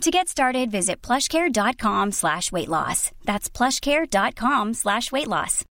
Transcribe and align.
To 0.00 0.10
get 0.10 0.28
started, 0.28 0.70
visit 0.70 1.00
plushcare.com 1.00 2.12
slash 2.12 2.52
weight 2.52 2.68
loss. 2.68 3.10
That's 3.24 3.48
plushcare.com 3.48 4.74
slash 4.74 5.10
weight 5.12 5.28
loss. 5.28 5.64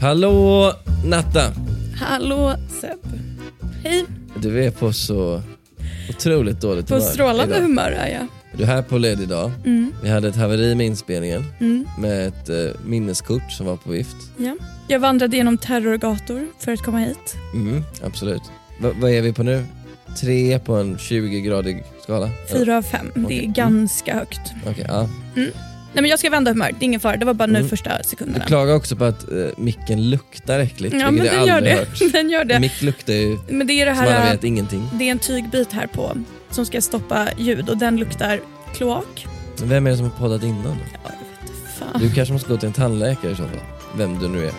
Hallå 0.00 0.72
Natta! 1.04 1.52
Hallå 2.00 2.54
Seb. 2.80 2.98
Hej. 3.84 4.04
Du 4.36 4.64
är 4.64 4.70
på 4.70 4.92
så 4.92 5.42
otroligt 6.10 6.60
dåligt 6.60 6.88
På 6.88 6.94
humör 6.94 7.06
strålande 7.10 7.54
idag. 7.56 7.62
humör 7.66 7.90
är 7.90 8.08
jag. 8.08 8.26
Du 8.60 8.64
är 8.64 8.68
här 8.68 8.82
på 8.82 8.98
led 8.98 9.20
idag. 9.20 9.52
Mm. 9.64 9.92
Vi 10.02 10.08
hade 10.08 10.28
ett 10.28 10.36
haveri 10.36 10.74
med 10.74 10.86
inspelningen 10.86 11.44
Mm. 11.60 11.86
med 11.98 12.26
ett 12.28 12.48
eh, 12.48 12.56
minneskort 12.84 13.52
som 13.52 13.66
var 13.66 13.76
på 13.76 13.90
vift. 13.90 14.16
Ja. 14.36 14.56
Jag 14.88 15.00
vandrade 15.00 15.36
genom 15.36 15.58
terrorgator 15.58 16.46
för 16.58 16.72
att 16.72 16.82
komma 16.82 16.98
hit. 16.98 17.36
Mm, 17.54 17.82
absolut. 18.04 18.42
Va, 18.80 18.90
vad 19.00 19.10
är 19.10 19.22
vi 19.22 19.32
på 19.32 19.42
nu? 19.42 19.64
Tre 20.20 20.58
på 20.58 20.74
en 20.74 20.96
20-gradig 20.96 21.84
skala? 22.02 22.30
Fyra 22.52 22.76
av 22.76 22.82
fem. 22.82 23.10
Det 23.14 23.24
Okej. 23.24 23.38
är 23.44 23.46
ganska 23.46 24.14
högt. 24.14 24.40
Okej, 24.66 24.84
ja. 24.88 25.08
Nej, 25.34 25.52
men 25.94 26.04
jag 26.06 26.18
ska 26.18 26.30
vända 26.30 26.50
humör, 26.50 26.70
det 26.78 26.84
är 26.84 26.86
ingen 26.86 27.00
fara. 27.00 27.16
Det 27.16 27.24
var 27.26 27.34
bara 27.34 27.46
nu 27.46 27.58
Mm. 27.58 27.68
första 27.68 27.98
Du 27.98 28.04
sekunderna. 28.04 28.44
klagar 28.44 28.74
också 28.74 28.96
på 28.96 29.04
att 29.04 29.32
eh, 29.32 29.38
micken 29.56 30.10
luktar 30.10 30.58
äckligt, 30.58 30.94
Ja, 30.94 31.04
men 31.10 31.14
vilket 31.14 31.32
jag 31.32 31.40
den 31.40 31.46
gör 31.48 31.56
aldrig 31.56 31.74
det. 31.74 31.78
hört. 32.04 32.12
Den 32.12 32.30
gör 32.30 32.44
det. 32.44 32.60
Mick 32.60 32.82
luktar 32.82 33.12
ju, 33.12 33.38
Men 33.48 33.66
det 33.66 33.72
är 33.72 33.86
det 33.86 33.94
som 33.94 34.04
alla 34.04 34.12
här, 34.18 34.32
vet, 34.32 34.44
ingenting. 34.44 34.88
det 34.98 35.04
är 35.04 35.10
en 35.10 35.18
tygbit 35.18 35.72
här 35.72 35.86
på 35.86 36.16
som 36.50 36.66
ska 36.66 36.80
stoppa 36.80 37.28
ljud 37.38 37.68
och 37.68 37.78
den 37.78 37.96
luktar 37.96 38.40
kloak. 38.74 39.26
Vem 39.62 39.86
är 39.86 39.90
det 39.90 39.96
som 39.96 40.10
har 40.10 40.18
poddat 40.18 40.42
innan? 40.42 40.62
då? 40.62 40.70
Ja, 40.70 40.76
jag 41.04 41.10
vet 41.10 41.50
inte 41.50 41.70
fan. 41.78 42.00
Du 42.00 42.14
kanske 42.14 42.32
måste 42.32 42.48
gå 42.48 42.56
till 42.56 42.66
en 42.66 42.72
tandläkare 42.72 43.32
i 43.32 43.36
så 43.36 43.42
fall. 43.42 43.60
Vem 43.96 44.18
du 44.18 44.28
nu 44.28 44.46
är. 44.46 44.52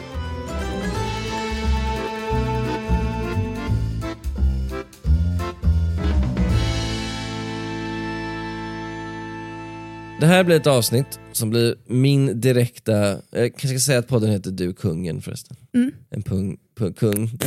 Det 10.20 10.28
här 10.28 10.44
blir 10.44 10.56
ett 10.56 10.68
avsnitt 10.68 11.20
som 11.32 11.50
blir 11.50 11.76
min 11.86 12.42
direkta, 12.42 13.18
jag 13.32 13.52
kanske 13.52 13.68
ska 13.68 13.80
säga 13.80 14.00
att 14.00 14.08
podden 14.08 14.30
heter 14.30 14.52
Du 14.52 14.74
kungen 14.74 15.22
förresten. 15.22 15.58
Mm. 15.74 15.92
En 16.10 16.22
pung, 16.22 16.58
pung, 16.78 16.94
kung. 16.94 17.32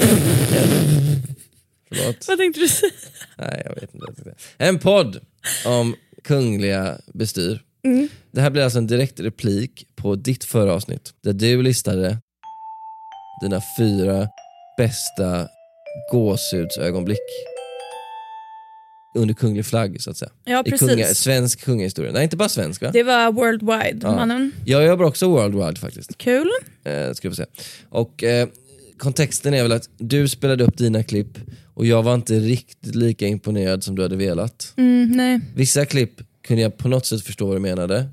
Förlåt. 1.88 2.28
Vad 2.28 2.38
tänkte 2.38 2.60
du 2.60 2.68
säga? 2.68 2.92
Nej, 3.38 3.62
jag 3.64 3.74
vet 3.74 3.94
inte. 3.94 4.06
jag. 4.24 4.68
En 4.68 4.78
podd 4.78 5.20
om 5.66 5.94
kungliga 6.24 6.98
bestyr. 7.14 7.62
Mm. 7.84 8.08
Det 8.30 8.40
här 8.40 8.50
blir 8.50 8.62
alltså 8.62 8.78
en 8.78 8.86
direkt 8.86 9.20
replik 9.20 9.86
på 9.96 10.14
ditt 10.14 10.44
förra 10.44 10.72
avsnitt 10.72 11.14
där 11.22 11.32
du 11.32 11.62
listade 11.62 12.18
dina 13.42 13.62
fyra 13.78 14.28
bästa 14.78 15.48
gåshudsögonblick 16.12 17.18
under 19.16 19.34
kunglig 19.34 19.66
flagg 19.66 20.02
så 20.02 20.10
att 20.10 20.16
säga. 20.16 20.30
Ja, 20.44 20.62
I 20.66 20.70
precis. 20.70 20.88
kunga, 20.88 21.06
svensk 21.06 21.64
kungahistoria. 21.64 22.12
Nej, 22.12 22.24
inte 22.24 22.36
bara 22.36 22.48
svensk 22.48 22.82
va? 22.82 22.90
Det 22.92 23.02
var 23.02 23.32
worldwide, 23.32 23.98
Ja. 24.02 24.12
mannen. 24.16 24.52
Jag 24.64 24.84
jobbar 24.86 25.04
också 25.04 25.28
worldwide 25.28 25.76
faktiskt. 25.80 26.18
Kul. 26.18 26.50
Eh, 26.84 27.12
ska 27.12 27.28
vi 27.28 27.34
se. 27.36 27.44
Och 27.88 28.24
eh, 28.24 28.48
kontexten 29.04 29.54
är 29.54 29.62
väl 29.62 29.72
att 29.72 29.88
du 29.98 30.28
spelade 30.28 30.64
upp 30.64 30.76
dina 30.78 31.02
klipp 31.02 31.38
och 31.74 31.86
jag 31.86 32.02
var 32.02 32.14
inte 32.14 32.38
riktigt 32.40 32.94
lika 32.94 33.26
imponerad 33.26 33.84
som 33.84 33.94
du 33.96 34.02
hade 34.02 34.16
velat. 34.16 34.72
Mm, 34.76 35.10
nej. 35.10 35.40
Vissa 35.54 35.84
klipp 35.86 36.20
kunde 36.46 36.62
jag 36.62 36.76
på 36.78 36.88
något 36.88 37.06
sätt 37.06 37.22
förstå 37.22 37.46
vad 37.46 37.56
du 37.56 37.60
menade. 37.60 38.06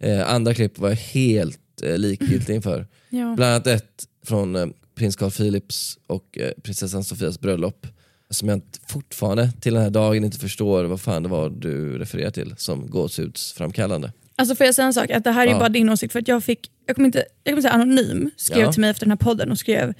Eh, 0.00 0.32
andra 0.32 0.54
klipp 0.54 0.78
var 0.78 0.88
jag 0.88 0.96
helt 0.96 1.82
eh, 1.82 1.98
likgiltig 1.98 2.54
inför. 2.54 2.86
Ja. 3.10 3.34
Bland 3.36 3.52
annat 3.52 3.66
ett 3.66 4.04
från 4.26 4.56
eh, 4.56 4.66
prins 4.94 5.16
Carl 5.16 5.30
Philips 5.30 5.98
och 6.06 6.38
eh, 6.38 6.50
prinsessan 6.62 7.04
Sofias 7.04 7.40
bröllop. 7.40 7.86
Som 8.30 8.48
jag 8.48 8.56
inte- 8.56 8.78
fortfarande 8.86 9.50
till 9.60 9.74
den 9.74 9.82
här 9.82 9.90
dagen 9.90 10.24
inte 10.24 10.38
förstår 10.38 10.84
vad 10.84 11.00
fan 11.00 11.22
det 11.22 11.28
var 11.28 11.50
du 11.50 11.98
refererar 11.98 12.30
till 12.30 12.54
som 12.56 12.90
gåshudsframkallande. 12.90 14.12
Alltså 14.36 14.54
får 14.54 14.66
jag 14.66 14.74
säga 14.74 14.86
en 14.86 14.94
sak? 14.94 15.10
Att 15.10 15.24
det 15.24 15.30
här 15.30 15.46
är 15.46 15.50
Ja. 15.50 15.58
bara 15.58 15.68
din 15.68 15.88
åsikt. 15.90 16.12
För 16.12 16.20
att 16.20 16.28
jag 16.28 16.44
fick, 16.44 16.70
jag 16.86 16.96
kommer 16.96 17.06
inte, 17.06 17.24
jag 17.44 17.52
kommer 17.52 17.62
säga 17.62 17.72
anonym, 17.72 18.30
skrev 18.36 18.60
Ja. 18.60 18.72
till 18.72 18.80
mig 18.80 18.90
efter 18.90 19.06
den 19.06 19.10
här 19.10 19.16
podden 19.16 19.50
och 19.50 19.58
skrev 19.58 19.94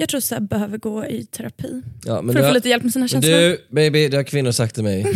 jag 0.00 0.08
tror 0.08 0.20
Seb 0.20 0.48
behöver 0.48 0.78
gå 0.78 1.06
i 1.06 1.24
terapi. 1.26 1.82
Ja, 2.04 2.22
men 2.22 2.34
för 2.34 2.42
att 2.42 2.48
få 2.48 2.54
lite 2.54 2.68
hjälp 2.68 2.82
med 2.82 2.92
sina 2.92 3.08
känslor. 3.08 3.32
du 3.32 3.58
baby, 3.70 4.08
det 4.08 4.16
har 4.16 4.24
kvinnor 4.24 4.50
sagt 4.50 4.74
till 4.74 4.84
mig 4.84 5.06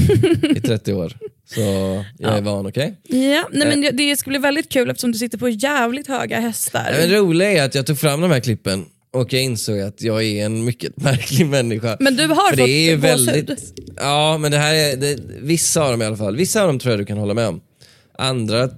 i 0.56 0.60
30 0.64 0.92
år. 0.92 1.16
Så 1.54 1.60
jag 2.18 2.36
är 2.36 2.40
van, 2.42 2.66
okej? 2.66 3.00
Ja, 3.08 3.48
nej, 3.52 3.68
men 3.68 3.84
Eh. 3.84 3.90
det, 3.90 3.90
det 3.90 4.16
ska 4.16 4.30
bli 4.30 4.38
väldigt 4.38 4.68
kul 4.68 4.90
eftersom 4.90 5.12
du 5.12 5.18
sitter 5.18 5.38
på 5.38 5.48
jävligt 5.48 6.08
höga 6.08 6.40
hästar. 6.40 6.96
Men 7.00 7.08
det 7.10 7.16
roliga 7.18 7.50
är 7.52 7.62
att 7.64 7.74
jag 7.74 7.86
tog 7.86 7.98
fram 7.98 8.20
de 8.20 8.30
här 8.30 8.40
klippen 8.40 8.84
och 9.12 9.32
jag 9.32 9.42
insåg 9.42 9.80
att 9.80 10.02
jag 10.02 10.22
är 10.24 10.46
en 10.46 10.64
mycket 10.64 10.96
märklig 11.02 11.46
människa. 11.46 11.96
Men 12.00 12.16
du 12.16 12.26
har 12.26 12.34
För 12.50 12.56
fått 12.56 12.66
det 12.66 12.72
är 12.72 12.90
ju 12.90 12.96
gåshud. 12.96 13.26
väldigt, 13.26 13.74
Ja, 13.96 14.38
men 14.38 14.52
det 14.52 14.58
här 14.58 14.74
är, 14.74 14.96
det, 14.96 15.16
vissa 15.40 15.84
av 15.84 15.90
dem 15.90 16.02
i 16.02 16.04
alla 16.04 16.16
fall. 16.16 16.36
Vissa 16.36 16.60
av 16.62 16.66
dem 16.66 16.78
tror 16.78 16.92
jag 16.92 17.00
du 17.00 17.04
kan 17.06 17.18
hålla 17.18 17.34
med 17.34 17.48
om. 17.48 17.60
Andra 18.18 18.70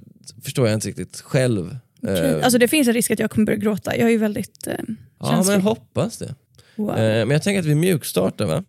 förstår 0.44 0.67
jag 0.69 0.75
inte 0.77 0.88
riktigt 0.88 1.21
själv. 1.21 1.77
Eh, 2.02 2.44
Alltså 2.44 2.58
det 2.58 2.68
finns 2.68 2.88
en 2.88 2.94
risk 2.94 3.10
att 3.10 3.18
jag 3.18 3.30
kommer 3.30 3.46
börja 3.46 3.58
gråta. 3.58 3.96
Jag 3.96 4.06
är 4.06 4.10
ju 4.12 4.18
väldigt 4.18 4.66
eh, 4.66 4.74
ja, 5.20 5.26
känslig. 5.30 5.52
men 5.52 5.60
jag 5.60 5.68
hoppas 5.68 6.18
det. 6.18 6.34
wow. 6.76 6.90
Eh, 6.90 6.96
men 7.26 7.30
jag 7.30 7.42
tänker 7.42 7.60
att 7.60 7.66
vi 7.66 7.74
mjukstartar 7.74 8.44
va? 8.46 8.64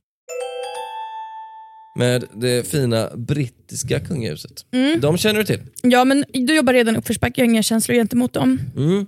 Med 1.96 2.24
det 2.34 2.68
fina 2.68 3.10
brittiska 3.16 4.00
kungahuset. 4.00 4.66
Mm. 4.72 5.00
De 5.02 5.18
känner 5.18 5.40
du 5.40 5.46
till. 5.46 5.62
Ja 5.82 6.06
men 6.06 6.26
du 6.34 6.56
jobbar 6.56 6.74
redan 6.74 6.96
i 6.96 6.98
uppförsbacke, 6.98 7.42
jag 7.42 7.46
har 7.46 7.52
inga 7.52 7.64
känslor 7.64 7.96
gentemot 7.96 8.34
dem. 8.34 8.60
Mm. 8.76 9.06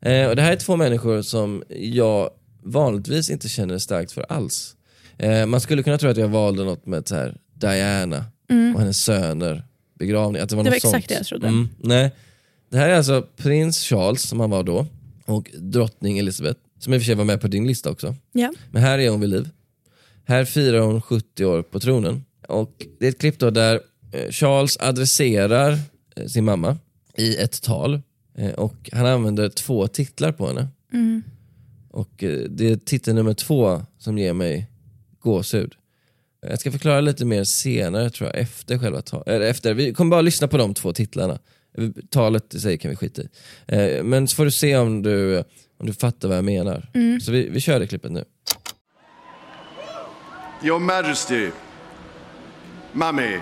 Eh, 0.00 0.28
och 0.28 0.36
det 0.36 0.42
här 0.42 0.52
är 0.52 0.56
två 0.56 0.76
människor 0.76 1.22
som 1.22 1.62
jag 1.68 2.30
vanligtvis 2.64 3.30
inte 3.30 3.48
känner 3.48 3.78
starkt 3.78 4.12
för 4.12 4.26
alls. 4.28 4.76
Eh, 5.18 5.46
man 5.46 5.60
skulle 5.60 5.82
kunna 5.82 5.98
tro 5.98 6.10
att 6.10 6.16
jag 6.16 6.28
valde 6.28 6.64
något 6.64 6.86
med 6.86 7.08
så 7.08 7.14
här 7.14 7.36
Diana 7.54 8.24
och 8.74 8.80
hennes 8.80 9.02
söner, 9.04 9.64
begravning. 9.98 10.42
Att 10.42 10.48
det 10.48 10.56
var, 10.56 10.62
Mm. 10.62 10.64
Det 10.64 10.70
var 10.70 10.76
något 10.76 10.82
sånt. 10.82 10.94
exakt 10.94 11.08
det 11.08 11.14
jag 11.14 11.26
trodde. 11.26 11.46
Mm, 11.48 11.68
nej. 11.78 12.10
Det 12.72 12.78
här 12.78 12.88
är 12.88 12.94
alltså 12.94 13.26
prins 13.36 13.78
Charles 13.84 14.22
som 14.22 14.40
han 14.40 14.50
var 14.50 14.62
då 14.62 14.86
och 15.26 15.50
drottning 15.58 16.18
Elizabeth 16.18 16.60
som 16.78 16.94
i 16.94 16.96
och 16.96 17.00
för 17.00 17.06
sig 17.06 17.14
var 17.14 17.24
med 17.24 17.40
på 17.40 17.48
din 17.48 17.66
lista 17.66 17.90
också. 17.90 18.14
Ja. 18.32 18.52
Men 18.70 18.82
här 18.82 18.98
är 18.98 19.10
hon 19.10 19.20
vid 19.20 19.30
liv. 19.30 19.48
Här 20.24 20.44
firar 20.44 20.80
hon 20.80 21.02
70 21.02 21.44
år 21.44 21.62
på 21.62 21.80
tronen. 21.80 22.24
Och 22.48 22.86
det 22.98 23.06
är 23.06 23.10
ett 23.10 23.20
klipp 23.20 23.38
där 23.38 23.80
eh, 24.12 24.30
Charles 24.30 24.76
adresserar 24.80 25.78
eh, 26.16 26.26
sin 26.26 26.44
mamma 26.44 26.76
i 27.16 27.36
ett 27.36 27.62
tal. 27.62 28.00
Eh, 28.38 28.50
Och 28.50 28.90
han 28.92 29.06
använder 29.06 29.48
två 29.48 29.88
titlar 29.88 30.32
på 30.32 30.46
henne. 30.46 30.68
Mm. 30.92 31.22
Och 31.90 32.12
det 32.48 32.70
är 32.70 32.76
titel 32.76 33.14
nummer 33.14 33.34
två 33.34 33.82
som 33.98 34.18
ger 34.18 34.32
mig 34.32 34.66
gåshud. 35.20 35.74
Jag 36.46 36.60
ska 36.60 36.72
förklara 36.72 37.00
lite 37.00 37.24
mer 37.24 37.44
senare 37.44 38.10
tror 38.10 38.30
jag, 38.30 38.38
efter 38.38 38.78
själva 38.78 39.02
talet. 39.02 39.42
Efter, 39.42 39.74
vi 39.74 39.94
kommer 39.94 40.10
bara 40.10 40.20
lyssna 40.20 40.48
på 40.48 40.56
de 40.56 40.74
två 40.74 40.92
titlarna. 40.92 41.38
Talet 42.10 42.54
i 42.54 42.60
sig 42.60 42.78
kan 42.78 42.90
vi 42.90 42.96
skita 42.96 43.22
i. 43.22 43.28
Eh, 43.68 44.02
Men 44.04 44.28
så 44.28 44.36
får 44.36 44.44
du 44.44 44.50
se 44.50 44.76
om 44.76 45.02
du, 45.02 45.38
om 45.78 45.86
du 45.86 45.92
fattar 45.92 46.28
vad 46.28 46.36
jag 46.36 46.44
menar. 46.44 46.86
Så 47.22 47.32
vi, 47.32 47.48
vi 47.48 47.60
kör 47.60 47.80
det 47.80 47.86
klippet 47.86 48.12
nu. 48.12 48.24
Your 50.64 50.78
Majesty, 50.78 51.50
Mummy, 52.92 53.38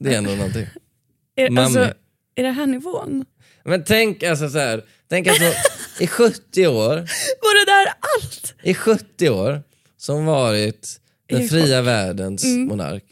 Det 0.00 0.14
är 0.14 0.18
ändå 0.18 0.30
någonting. 0.30 0.66
Är, 1.36 1.58
alltså, 1.58 1.92
är 2.34 2.42
det 2.42 2.50
här 2.50 2.66
nivån? 2.66 3.24
Men 3.64 3.84
tänk 3.84 4.22
alltså 4.22 4.48
så 4.48 4.58
här, 4.58 4.84
tänk 5.08 5.26
alltså 5.26 5.44
i 6.00 6.06
70 6.06 6.66
år, 6.66 6.94
Var 7.40 7.64
det 7.66 7.72
där 7.72 7.92
allt? 8.16 8.54
i 8.62 8.74
70 8.74 9.28
år 9.30 9.62
som 9.96 10.24
varit 10.26 11.00
den 11.28 11.48
fria 11.48 11.82
världens 11.82 12.44
monark. 12.44 13.04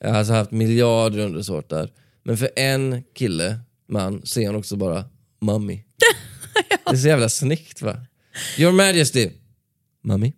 Jag 0.00 0.08
har 0.08 0.18
alltså 0.18 0.32
haft 0.32 0.50
miljarder 0.50 1.18
undersåtar. 1.18 1.90
Men 2.24 2.36
för 2.36 2.50
en 2.56 3.02
kille, 3.14 3.58
man, 3.88 4.20
så 4.24 4.40
är 4.40 4.46
han 4.46 4.56
också 4.56 4.76
bara 4.76 5.04
mummy. 5.40 5.80
Det 6.84 6.96
är 6.96 6.96
så 6.96 7.08
jävla 7.08 7.28
snyggt 7.28 7.82
va? 7.82 7.96
Your 8.58 8.72
Majesty, 8.72 9.30
mummy. 10.04 10.32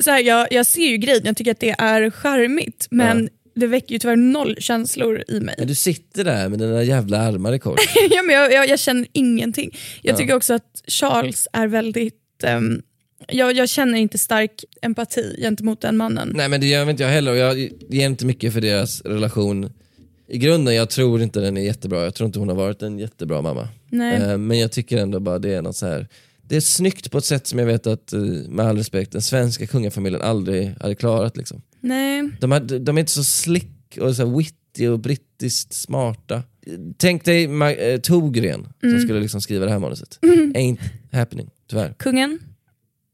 Så 0.00 0.10
här, 0.10 0.20
jag, 0.20 0.52
jag 0.52 0.66
ser 0.66 0.86
ju 0.86 0.96
grejen, 0.96 1.22
jag 1.24 1.36
tycker 1.36 1.50
att 1.50 1.60
det 1.60 1.74
är 1.78 2.10
charmigt 2.10 2.86
men 2.90 3.28
det 3.54 3.66
väcker 3.66 3.92
ju 3.92 3.98
tyvärr 3.98 4.16
noll 4.16 4.56
känslor 4.58 5.24
i 5.28 5.40
mig. 5.40 5.54
Men 5.58 5.68
du 5.68 5.74
sitter 5.74 6.24
där 6.24 6.48
med 6.48 6.58
dina 6.58 6.82
jävla 6.82 7.18
armar 7.18 7.52
i 7.52 7.58
kors. 7.58 7.80
ja, 8.10 8.22
men 8.22 8.34
jag, 8.34 8.52
jag, 8.52 8.68
jag 8.68 8.78
känner 8.78 9.06
ingenting. 9.12 9.76
Jag 10.02 10.16
tycker 10.16 10.34
också 10.34 10.54
att 10.54 10.82
Charles 10.86 11.48
är 11.52 11.66
väldigt... 11.66 12.14
ehm, 12.42 12.82
Jag, 13.28 13.56
jag 13.56 13.68
känner 13.68 13.98
inte 13.98 14.18
stark 14.18 14.64
empati 14.82 15.36
gentemot 15.40 15.80
den 15.80 15.96
mannen. 15.96 16.32
Nej 16.34 16.48
men 16.48 16.60
det 16.60 16.66
gör 16.66 16.90
inte 16.90 17.02
jag 17.02 17.10
heller 17.10 17.30
och 17.32 17.36
jag 17.38 17.58
ger 17.88 18.06
inte 18.06 18.26
mycket 18.26 18.52
för 18.52 18.60
deras 18.60 19.00
relation. 19.02 19.72
I 20.28 20.38
grunden, 20.38 20.74
jag 20.74 20.90
tror 20.90 21.22
inte 21.22 21.40
den 21.40 21.56
är 21.56 21.60
jättebra. 21.60 22.04
Jag 22.04 22.14
tror 22.14 22.26
inte 22.26 22.38
hon 22.38 22.48
har 22.48 22.56
varit 22.56 22.82
en 22.82 22.98
jättebra 22.98 23.42
mamma. 23.42 23.68
Nej. 23.90 24.16
Eh, 24.22 24.38
men 24.38 24.58
jag 24.58 24.72
tycker 24.72 24.96
ändå 24.98 25.20
bara 25.20 25.38
det 25.38 25.54
är 25.54 25.62
något 25.62 25.76
så 25.76 25.86
här. 25.86 26.08
Det 26.42 26.56
är 26.56 26.60
snyggt 26.60 27.10
på 27.10 27.18
ett 27.18 27.24
sätt 27.24 27.46
som 27.46 27.58
jag 27.58 27.66
vet 27.66 27.86
att, 27.86 28.12
eh, 28.12 28.20
med 28.48 28.66
all 28.66 28.76
respekt, 28.76 29.12
den 29.12 29.22
svenska 29.22 29.66
kungafamiljen 29.66 30.22
aldrig 30.22 30.74
hade 30.80 30.94
klarat. 30.94 31.36
Liksom. 31.36 31.62
Nej. 31.80 32.30
De, 32.40 32.52
är, 32.52 32.60
de 32.78 32.96
är 32.96 33.00
inte 33.00 33.12
så 33.12 33.24
slick 33.24 33.98
och 34.00 34.16
så 34.16 34.36
witty 34.38 34.86
och 34.88 34.98
brittiskt 34.98 35.72
smarta. 35.74 36.42
Tänk 36.96 37.24
dig 37.24 37.46
Ma- 37.46 37.92
eh, 37.92 38.00
Togren 38.00 38.68
Mm. 38.82 38.98
som 38.98 39.06
skulle 39.08 39.20
liksom 39.20 39.40
skriva 39.40 39.64
det 39.64 39.70
här 39.70 39.78
manuset. 39.78 40.18
Ain't 40.54 40.78
happening, 41.12 41.50
tyvärr. 41.70 41.94
Kungen? 41.98 42.38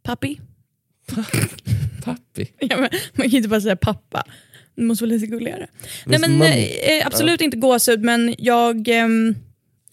Pappi? 0.03 0.41
Pappi. 2.05 2.53
Ja, 2.59 2.77
men, 2.77 2.89
man 3.13 3.23
kan 3.23 3.31
ju 3.31 3.37
inte 3.37 3.49
bara 3.49 3.61
säga 3.61 3.77
pappa. 3.77 4.25
Det 4.75 4.83
måste 4.83 5.05
vara 5.05 5.15
lite 5.15 5.27
gulligare. 5.27 5.67
Nej, 6.07 6.19
men, 6.19 6.33
mamma. 6.33 6.55
eh, 6.55 7.07
absolut 7.07 7.41
inte 7.41 7.57
gåshud, 7.57 8.03
men 8.03 8.35
jag... 8.39 8.89
ehm, 8.89 9.35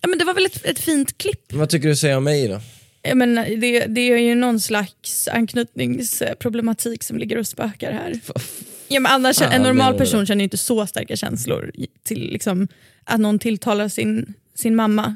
ja, 0.01 0.07
men 0.07 0.19
det 0.19 0.25
var 0.25 0.33
väl 0.33 0.45
ett, 0.45 0.65
ett 0.65 0.79
fint 0.79 1.17
klipp. 1.17 1.53
Vad 1.53 1.69
tycker 1.69 1.87
du 1.87 1.95
säger 1.95 2.17
om 2.17 2.23
mig 2.23 2.47
då? 2.47 2.61
Jag 3.01 3.17
menar, 3.17 3.45
det, 3.45 3.85
det 3.85 4.01
är 4.01 4.17
ju 4.17 4.35
någon 4.35 4.59
slags 4.59 5.27
anknytningsproblematik 5.27 7.03
som 7.03 7.17
ligger 7.17 7.37
och 7.37 7.47
spökar 7.47 7.91
här. 7.91 8.19
Ja, 8.87 8.99
men 8.99 9.11
annars, 9.11 9.37
Fan, 9.37 9.51
en 9.51 9.61
normal 9.61 9.97
person 9.97 10.25
känner 10.25 10.39
ju 10.41 10.43
inte 10.43 10.57
så 10.57 10.87
starka 10.87 11.15
känslor 11.15 11.71
till 12.03 12.31
liksom, 12.31 12.67
att 13.03 13.19
någon 13.19 13.39
tilltalar 13.39 13.87
sin, 13.87 14.33
sin 14.55 14.75
mamma. 14.75 15.15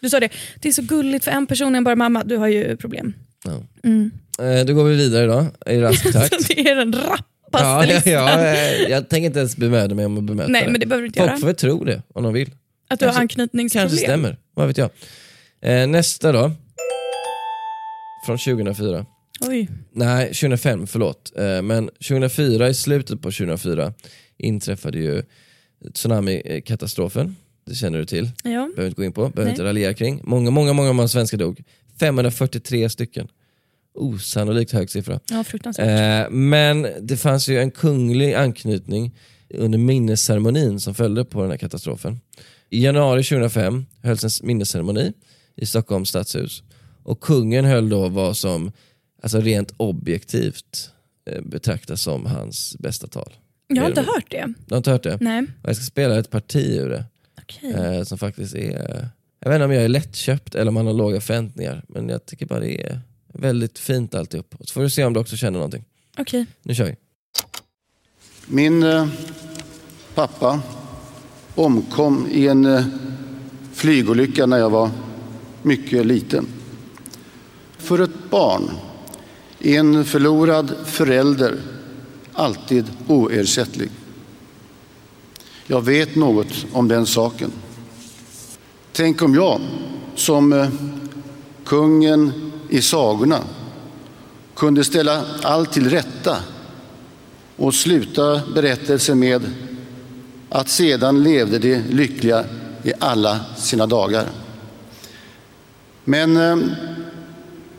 Du 0.00 0.10
sa 0.10 0.20
det, 0.20 0.28
det 0.60 0.68
är 0.68 0.72
så 0.72 0.82
gulligt 0.82 1.24
för 1.24 1.30
en 1.30 1.46
person 1.46 1.74
är 1.74 1.80
bara 1.80 1.96
mamma. 1.96 2.24
Du 2.24 2.36
har 2.36 2.48
ju 2.48 2.76
problem. 2.76 3.14
Ja. 3.44 3.62
Mm. 3.84 4.10
Eh, 4.42 4.64
då 4.66 4.74
går 4.74 4.84
vi 4.84 4.96
vidare 4.96 5.26
då, 5.26 5.46
i 5.72 5.78
rask 5.80 6.12
takt. 6.12 6.48
det 6.48 6.60
är 6.70 6.74
den 6.76 6.92
rappaste 6.92 8.10
ja, 8.10 8.10
ja, 8.12 8.40
ja, 8.40 8.44
eh, 8.54 8.72
jag 8.90 9.08
tänker 9.08 9.26
inte 9.26 9.38
ens 9.38 9.56
bemöda 9.56 9.94
mig 9.94 10.06
om 10.06 10.18
att 10.18 10.24
bemöta 10.24 10.48
Nej, 10.52 10.64
det. 10.64 10.70
men 10.70 10.80
det 10.80 10.86
behöver 10.86 11.02
du 11.02 11.06
inte 11.06 11.18
Folk 11.18 11.30
göra. 11.30 11.38
får 11.38 11.46
väl 11.46 11.56
tro 11.56 11.84
det, 11.84 12.02
om 12.14 12.22
de 12.24 12.32
vill. 12.32 12.50
Att 12.88 12.98
du 12.98 13.04
har 13.06 13.12
kanske- 13.12 13.20
anknytningsproblem. 13.20 13.88
Kanske 13.88 14.04
stämmer, 14.06 14.36
vad 14.54 14.66
vet 14.66 14.78
jag. 14.78 14.90
Eh, 15.62 15.86
nästa 15.86 16.32
då. 16.32 16.52
Från 18.26 18.38
2004. 18.38 19.06
Oj. 19.40 19.68
Nej, 19.92 20.26
2005, 20.26 20.86
förlåt. 20.86 21.32
Eh, 21.36 21.62
men 21.62 21.88
2004, 22.08 22.68
i 22.68 22.74
slutet 22.74 23.22
på 23.22 23.30
2004, 23.30 23.92
inträffade 24.38 24.98
ju 24.98 25.22
tsunamikatastrofen. 25.94 27.36
Det 27.66 27.74
känner 27.74 27.98
du 27.98 28.04
till, 28.04 28.30
Ja. 28.44 28.50
behöver 28.50 28.86
inte 28.86 28.96
gå 29.00 29.04
in 29.04 29.12
på, 29.12 29.20
behöver 29.20 29.42
Nej. 29.44 29.50
inte 29.50 29.64
raljera 29.64 29.94
kring. 29.94 30.20
Många, 30.24 30.50
många, 30.50 30.72
många, 30.72 30.92
många 30.92 31.08
svenskar 31.08 31.38
dog. 31.38 31.62
543 32.00 32.88
stycken. 32.88 33.28
Osannolikt 33.94 34.72
hög 34.72 34.90
siffra. 34.90 35.20
ja, 35.30 35.44
fruktansvärt. 35.44 36.26
Eh, 36.26 36.30
men 36.30 36.86
det 37.00 37.16
fanns 37.16 37.48
ju 37.48 37.58
en 37.58 37.70
kunglig 37.70 38.34
anknytning 38.34 39.14
under 39.54 39.78
minnesceremonin 39.78 40.80
som 40.80 40.94
följde 40.94 41.24
på 41.24 41.42
den 41.42 41.50
här 41.50 41.58
katastrofen. 41.58 42.20
I 42.70 42.84
januari 42.84 43.22
2005 43.22 43.86
hölls 44.02 44.24
en 44.24 44.46
minnesceremoni 44.46 45.12
i 45.56 45.66
Stockholms 45.66 46.08
stadshus. 46.08 46.62
Och 47.02 47.20
kungen 47.20 47.64
höll 47.64 47.88
då 47.88 48.08
vad 48.08 48.36
som 48.36 48.72
alltså 49.22 49.40
rent 49.40 49.74
objektivt 49.76 50.90
eh, 51.30 51.42
betraktas 51.42 52.02
som 52.02 52.26
hans 52.26 52.76
bästa 52.78 53.06
tal. 53.06 53.32
jag 53.66 53.82
har 53.82 53.88
inte 53.88 54.02
hört 54.02 54.30
det. 54.30 54.54
Du 54.66 54.74
har 54.74 54.76
inte 54.76 54.90
hört 54.90 55.02
det? 55.02 55.18
Nej. 55.20 55.42
Och 55.62 55.68
jag 55.68 55.76
ska 55.76 55.84
spela 55.84 56.18
ett 56.18 56.30
parti 56.30 56.66
ur 56.66 56.88
det. 56.88 57.04
Okej. 57.42 57.72
Eh, 57.72 58.02
som 58.02 58.18
faktiskt 58.18 58.54
är... 58.54 59.08
Jag 59.40 59.50
vet 59.50 59.56
inte 59.56 59.64
om 59.64 59.72
jag 59.72 59.84
är 59.84 59.88
lättköpt 59.88 60.54
eller 60.54 60.68
om 60.68 60.74
man 60.74 60.86
har 60.86 60.94
låga 60.94 61.20
förväntningar. 61.20 61.84
Men 61.88 62.08
jag 62.08 62.26
tycker 62.26 62.46
bara 62.46 62.60
det 62.60 62.82
är 62.82 63.00
väldigt 63.32 63.78
fint 63.78 64.14
alltihop. 64.14 64.54
Så 64.60 64.72
får 64.72 64.82
du 64.82 64.90
se 64.90 65.04
om 65.04 65.12
du 65.12 65.20
också 65.20 65.36
känner 65.36 65.58
någonting. 65.58 65.84
Okej. 66.18 66.46
Nu 66.62 66.74
kör 66.74 66.84
vi. 66.84 66.96
Min 68.46 68.82
eh, 68.82 69.08
pappa 70.14 70.60
omkom 71.54 72.28
i 72.30 72.48
en 72.48 72.64
eh, 72.64 72.84
flygolycka 73.72 74.46
när 74.46 74.58
jag 74.58 74.70
var 74.70 74.90
mycket 75.62 76.06
liten. 76.06 76.46
För 77.78 77.98
ett 77.98 78.30
barn 78.30 78.70
är 79.60 79.78
en 79.78 80.04
förlorad 80.04 80.74
förälder 80.84 81.60
alltid 82.32 82.84
oersättlig. 83.06 83.90
Jag 85.66 85.84
vet 85.84 86.14
något 86.14 86.66
om 86.72 86.88
den 86.88 87.06
saken. 87.06 87.52
Tänk 88.92 89.22
om 89.22 89.34
jag, 89.34 89.60
som 90.14 90.52
eh, 90.52 90.68
kungen 91.64 92.52
i 92.68 92.82
sagorna, 92.82 93.38
kunde 94.54 94.84
ställa 94.84 95.24
allt 95.42 95.72
till 95.72 95.90
rätta 95.90 96.36
och 97.56 97.74
sluta 97.74 98.40
berättelsen 98.54 99.18
med 99.18 99.42
att 100.48 100.68
sedan 100.68 101.22
levde 101.22 101.58
de 101.58 101.82
lyckliga 101.90 102.44
i 102.82 102.92
alla 102.98 103.40
sina 103.56 103.86
dagar. 103.86 104.26
Men 106.04 106.36
eh, 106.36 106.56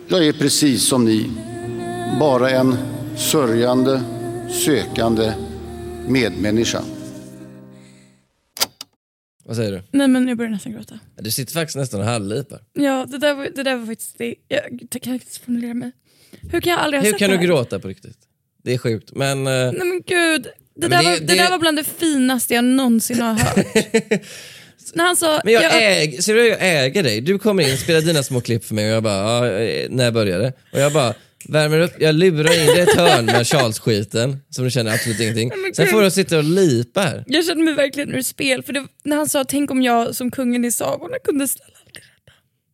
jag 0.07 0.25
är 0.25 0.33
precis 0.33 0.87
som 0.87 1.05
ni, 1.05 1.31
bara 2.19 2.49
en 2.49 2.77
sörjande, 3.17 4.01
sökande 4.65 5.33
medmänniska. 6.07 6.81
Vad 9.49 9.55
säger 9.55 9.71
du? 9.71 9.81
Nej 9.91 10.07
men 10.07 10.27
jag 10.27 10.37
börjar 10.37 10.51
nästan 10.51 10.71
gråta. 10.73 10.99
Du 11.19 11.31
sitter 11.31 11.53
faktiskt 11.53 11.75
nästan 11.77 11.99
och 11.99 12.05
halvlipar. 12.05 12.59
Ja, 12.73 13.05
det 13.09 13.17
där, 13.17 13.33
var, 13.33 13.47
det 13.55 13.63
där 13.63 13.75
var 13.75 13.85
faktiskt 13.85 14.17
det. 14.17 14.35
Jag 14.47 15.01
kan 15.01 15.13
inte 15.13 15.39
formulera 15.45 15.73
mig. 15.73 15.91
Hur 16.51 16.61
kan 16.61 16.71
jag 16.71 16.79
aldrig 16.81 16.99
ha 17.01 17.05
Hur 17.05 17.11
sett 17.11 17.19
kan 17.19 17.29
det 17.29 17.35
du 17.35 17.39
här? 17.39 17.45
gråta 17.47 17.79
på 17.79 17.87
riktigt? 17.87 18.17
Det 18.63 18.73
är 18.73 18.77
sjukt. 18.77 19.11
Men 19.15 19.37
eh, 19.47 19.53
Nej 19.53 19.73
men 19.73 20.01
gud. 20.07 20.43
Det, 20.43 20.49
men 20.75 20.89
där, 20.89 20.97
det- 20.97 21.03
var, 21.03 21.11
det- 21.11 21.25
det 21.25 21.35
där 21.35 21.49
var 21.49 21.59
bland 21.59 21.77
det 21.77 21.83
finaste 21.83 22.53
jag 22.53 22.63
någonsin 22.63 23.21
har 23.21 23.33
hört. 23.33 23.65
När 24.93 25.03
han 25.05 25.15
sa... 25.15 25.41
Men 25.43 25.53
jag, 25.53 25.63
jag- 25.63 26.01
äger, 26.01 26.21
ser 26.21 26.33
du, 26.33 26.47
jag 26.47 26.57
äger 26.85 27.03
dig. 27.03 27.21
Du 27.21 27.39
kommer 27.39 27.69
in, 27.71 27.77
spelar 27.77 28.01
dina 28.01 28.23
små 28.23 28.41
klipp 28.41 28.65
för 28.65 28.75
mig 28.75 28.85
och 28.89 28.95
jag 28.95 29.03
bara, 29.03 29.47
ja, 29.47 29.59
eh, 29.61 29.87
när 29.89 30.11
börjar 30.11 30.39
det? 30.39 30.53
Och 30.71 30.79
jag 30.79 30.93
bara, 30.93 31.13
värmer 31.47 31.79
upp, 31.79 31.91
jag 31.99 32.15
lurar 32.15 32.59
in 32.59 32.65
dig 32.67 32.77
i 32.77 32.81
ett 32.81 32.95
hörn 32.95 33.25
med 33.25 33.47
Charles-skiten 33.47 34.37
som 34.49 34.63
du 34.65 34.71
känner 34.71 34.93
absolut 34.93 35.19
ingenting. 35.19 35.51
Sen 35.75 35.87
får 35.87 36.01
du 36.01 36.11
sitta 36.11 36.37
och 36.37 36.43
lipa 36.43 37.01
här. 37.01 37.23
Jag 37.27 37.45
kände 37.45 37.63
mig 37.63 37.73
verkligen 37.73 38.13
ur 38.15 38.21
spel. 38.21 38.63
För 38.63 38.73
det, 38.73 38.87
när 39.03 39.17
han 39.17 39.29
sa 39.29 39.43
tänk 39.43 39.71
om 39.71 39.81
jag 39.81 40.15
som 40.15 40.31
kungen 40.31 40.65
i 40.65 40.71
sagorna 40.71 41.15
kunde 41.23 41.47
ställa 41.47 41.71
allt 41.85 41.93
till 41.93 42.01
rätta. 42.03 42.31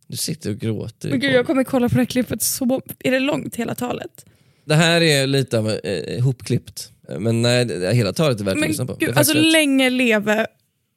Du 0.08 0.18
sitter 0.18 0.50
och 0.50 0.58
gråter. 0.60 1.10
Men 1.10 1.20
gud, 1.20 1.32
jag 1.34 1.48
kommer 1.48 1.64
kolla 1.64 1.90
på 1.90 1.96
det 1.96 2.02
här 2.02 2.06
klippet 2.06 2.42
så... 2.42 2.82
Är 3.00 3.12
det 3.12 3.20
långt 3.20 3.56
hela 3.56 3.76
talet? 3.76 4.26
Det 4.66 4.76
här 4.76 5.02
är 5.02 5.28
lite 5.28 5.58
av 5.60 5.70
eh, 5.70 6.18
ihopklippt. 6.18 6.92
Men 7.20 7.42
nej, 7.42 7.66
det- 7.66 7.94
hela 7.96 8.14
talet 8.14 8.40
är 8.40 8.44
värt 8.44 8.56
att 8.56 8.68
lyssna 8.68 8.86
på. 8.86 8.96
Gud, 8.96 9.18
alltså 9.18 9.34
rätt. 9.34 9.46
länge 9.52 9.90
leve 9.90 10.48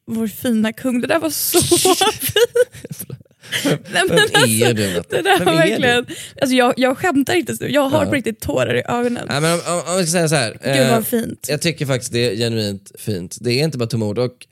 vår 0.06 0.26
fina 0.26 0.72
kung. 0.72 1.00
Det 1.00 1.06
där 1.06 1.18
var 1.18 1.30
så 1.30 1.60
fint. 2.10 3.18
Nej, 3.64 4.02
men 4.08 4.18
alltså, 4.18 4.46
är 4.66 4.74
du? 4.74 4.94
Natta? 4.94 5.16
Det 5.16 5.22
där 5.22 5.44
var 5.44 5.52
verkligen... 5.54 6.06
Alltså 6.40 6.56
jag, 6.56 6.74
jag 6.76 6.98
skämtar 6.98 7.34
inte 7.34 7.56
nu. 7.60 7.68
Jag 7.72 7.88
har 7.88 8.04
Ja. 8.04 8.08
på 8.08 8.14
riktigt 8.14 8.40
tårar 8.40 8.74
i 8.76 8.82
ögonen. 8.88 9.26
Nej, 9.28 9.40
men 9.40 9.52
om, 9.54 9.60
om, 9.66 9.82
om 9.92 9.96
vi 9.98 10.02
ska 10.06 10.12
säga 10.12 10.28
så 10.28 10.34
här. 10.34 10.50
Gud 10.64 10.76
eh, 10.86 10.90
vad 10.90 11.06
fint. 11.06 11.46
Jag 11.48 11.62
tycker 11.62 11.86
faktiskt 11.86 12.12
det 12.12 12.30
är 12.32 12.36
genuint 12.36 12.92
fint. 12.98 13.36
Det 13.40 13.52
är 13.60 13.64
inte 13.64 13.78
bara 13.78 13.88
tomma 13.88 14.06
ord. 14.06 14.18
Och 14.18 14.46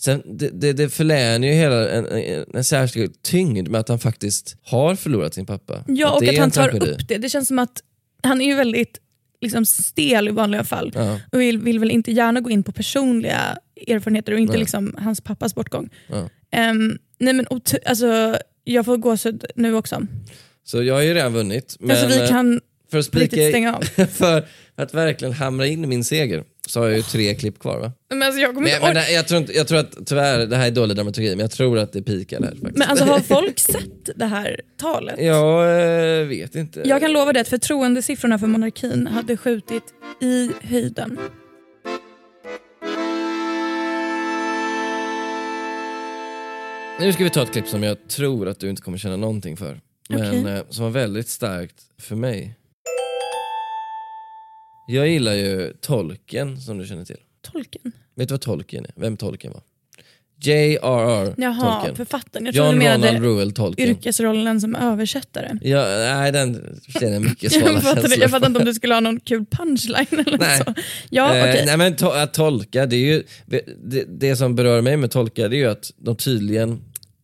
sen, 0.00 0.22
det, 0.24 0.48
det, 0.48 0.72
det 0.72 0.88
förlänar 0.88 1.48
ju 1.48 1.54
hela 1.54 1.90
en, 1.90 2.06
en, 2.06 2.44
en 2.54 2.64
särskild 2.64 3.22
tyngd 3.22 3.68
med 3.68 3.80
att 3.80 3.88
han 3.88 3.98
faktiskt 3.98 4.56
har 4.62 4.96
förlorat 4.96 5.34
sin 5.34 5.46
pappa. 5.46 5.84
Ja, 5.86 6.10
och 6.12 6.28
att 6.28 6.38
han 6.38 6.50
tar 6.50 6.68
tragedi. 6.68 6.90
upp 6.90 7.08
det. 7.08 7.18
Det 7.18 7.28
känns 7.28 7.48
som 7.48 7.58
att 7.58 7.82
han 8.22 8.40
är 8.40 8.46
ju 8.46 8.54
väldigt 8.54 8.98
liksom, 9.40 9.66
stel 9.66 10.28
i 10.28 10.30
vanliga 10.30 10.64
fall 10.64 10.92
Ja, 10.94 11.20
och 11.32 11.40
vill, 11.40 11.58
vill 11.58 11.78
väl 11.78 11.90
inte 11.90 12.12
gärna 12.12 12.40
gå 12.40 12.50
in 12.50 12.62
på 12.62 12.72
personliga 12.72 13.58
erfarenheter 13.86 14.32
och 14.32 14.38
inte 14.38 14.52
Nej. 14.52 14.60
liksom 14.60 14.94
hans 14.98 15.20
pappas 15.20 15.54
bortgång. 15.54 15.90
ja. 16.08 16.28
Ehm, 16.52 16.98
nej 17.18 17.34
men 17.34 17.46
alltså, 17.84 18.38
Jag 18.64 18.84
får 18.84 18.96
gåshud 18.96 19.44
nu 19.54 19.74
också. 19.74 20.06
Så 20.64 20.82
jag 20.82 20.94
har 20.94 21.02
ju 21.02 21.14
redan 21.14 21.32
vunnit. 21.32 21.76
Men 21.80 21.90
alltså, 21.90 22.06
vi 22.06 22.22
eh, 22.22 22.28
kan 22.28 22.60
för, 22.90 22.98
att 22.98 23.04
spika, 23.04 23.36
stänga 23.36 23.74
av. 23.76 23.82
för 24.12 24.48
att 24.76 24.94
verkligen 24.94 25.34
hamra 25.34 25.66
in 25.66 25.88
min 25.88 26.04
seger 26.04 26.44
så 26.68 26.80
har 26.80 26.86
jag 26.86 26.96
ju 26.96 27.02
tre 27.02 27.34
klipp 27.34 27.58
kvar 27.58 27.78
va? 27.80 27.92
Men, 28.10 28.22
alltså, 28.22 28.40
jag 28.40 28.54
kommer 28.54 28.68
Men, 28.68 28.74
inte 28.74 28.86
men, 28.86 28.94
nej, 28.94 29.14
jag, 29.14 29.28
tror 29.28 29.40
inte, 29.40 29.52
jag 29.52 29.68
tror 29.68 29.78
att 29.78 30.06
tyvärr, 30.06 30.46
det 30.46 30.56
här 30.56 30.66
är 30.66 30.70
dålig 30.70 30.96
dramaturgi, 30.96 31.30
men 31.30 31.38
jag 31.38 31.50
tror 31.50 31.78
att 31.78 31.92
det 31.92 32.02
pikar 32.02 32.40
där 32.40 32.48
faktiskt. 32.48 32.76
men 32.76 32.88
alltså, 32.88 33.04
har 33.12 33.20
folk 33.20 33.58
sett 33.58 34.10
det 34.16 34.26
här 34.26 34.60
talet? 34.80 35.22
Jag 35.22 35.80
eh, 36.20 36.26
vet 36.26 36.54
inte. 36.54 36.82
Jag 36.84 37.00
kan 37.00 37.12
lova 37.12 37.32
dig 37.32 37.40
att 37.40 37.48
förtroendesiffrorna 37.48 38.38
för 38.38 38.46
monarkin 38.46 39.06
hade 39.06 39.36
skjutit 39.36 39.84
i 40.20 40.50
höjden. 40.62 41.18
Nu 47.00 47.12
ska 47.12 47.24
vi 47.24 47.30
ta 47.30 47.42
ett 47.42 47.52
klipp 47.52 47.66
som 47.68 47.82
jag 47.82 48.08
tror 48.08 48.48
att 48.48 48.60
du 48.60 48.70
inte 48.70 48.82
kommer 48.82 48.98
känna 48.98 49.16
någonting 49.16 49.56
för. 49.56 49.80
Men 50.08 50.40
Okej. 50.40 50.52
eh, 50.54 50.62
som 50.68 50.84
var 50.84 50.90
väldigt 50.90 51.28
starkt 51.28 51.82
för 51.98 52.16
mig. 52.16 52.54
Jag 54.88 55.08
gillar 55.08 55.32
ju 55.32 55.72
Tolkien 55.80 56.60
som 56.60 56.78
du 56.78 56.86
känner 56.86 57.04
till. 57.04 57.20
Tolken? 57.40 57.92
Vet 58.14 58.28
du 58.28 58.32
vad 58.32 58.40
Tolkien 58.40 58.84
är? 58.84 58.92
Vem 58.94 59.16
Tolkien 59.16 59.52
var? 59.52 59.62
J.R.R. 60.40 61.34
Jaha, 61.36 61.74
Tolkien. 61.74 61.96
författaren. 61.96 62.46
Jag 62.46 62.54
trodde 62.54 62.68
John 62.68 62.74
du 62.78 62.84
menade 62.84 63.08
Ronald 63.08 63.24
Reuel 63.24 63.52
Tolkien. 63.52 63.88
yrkesrollen 63.88 64.60
som 64.60 64.76
översättare. 64.76 65.58
Ja, 65.62 65.84
nej, 65.88 66.32
den 66.32 66.78
känner 67.00 67.12
jag 67.12 67.22
mycket 67.22 67.42
Jag 67.52 67.52
svala 67.52 67.80
fattade, 67.80 68.00
känslor 68.00 68.22
jag 68.22 68.30
fattade 68.30 68.46
inte 68.46 68.58
om 68.60 68.64
du 68.66 68.74
skulle 68.74 68.94
ha 68.94 69.00
någon 69.00 69.20
kul 69.20 69.44
punchline 69.50 70.06
eller 70.26 70.38
Nej. 70.38 70.58
så. 70.58 70.74
Ja, 71.10 71.34
Eh, 71.36 71.42
okej. 71.50 71.62
nej 71.66 71.76
men 71.76 71.94
to- 71.96 72.22
att 72.22 72.34
tolka, 72.34 72.86
det 72.86 72.96
är 72.96 73.14
ju, 73.14 73.22
det, 73.46 74.04
det 74.20 74.36
som 74.36 74.54
berör 74.56 74.82
mig 74.82 74.96
med 74.96 75.10
tolka 75.10 75.48
det 75.48 75.56
är 75.56 75.58
ju 75.58 75.66
att 75.70 75.90
de 75.96 76.16
tydligen 76.16 76.80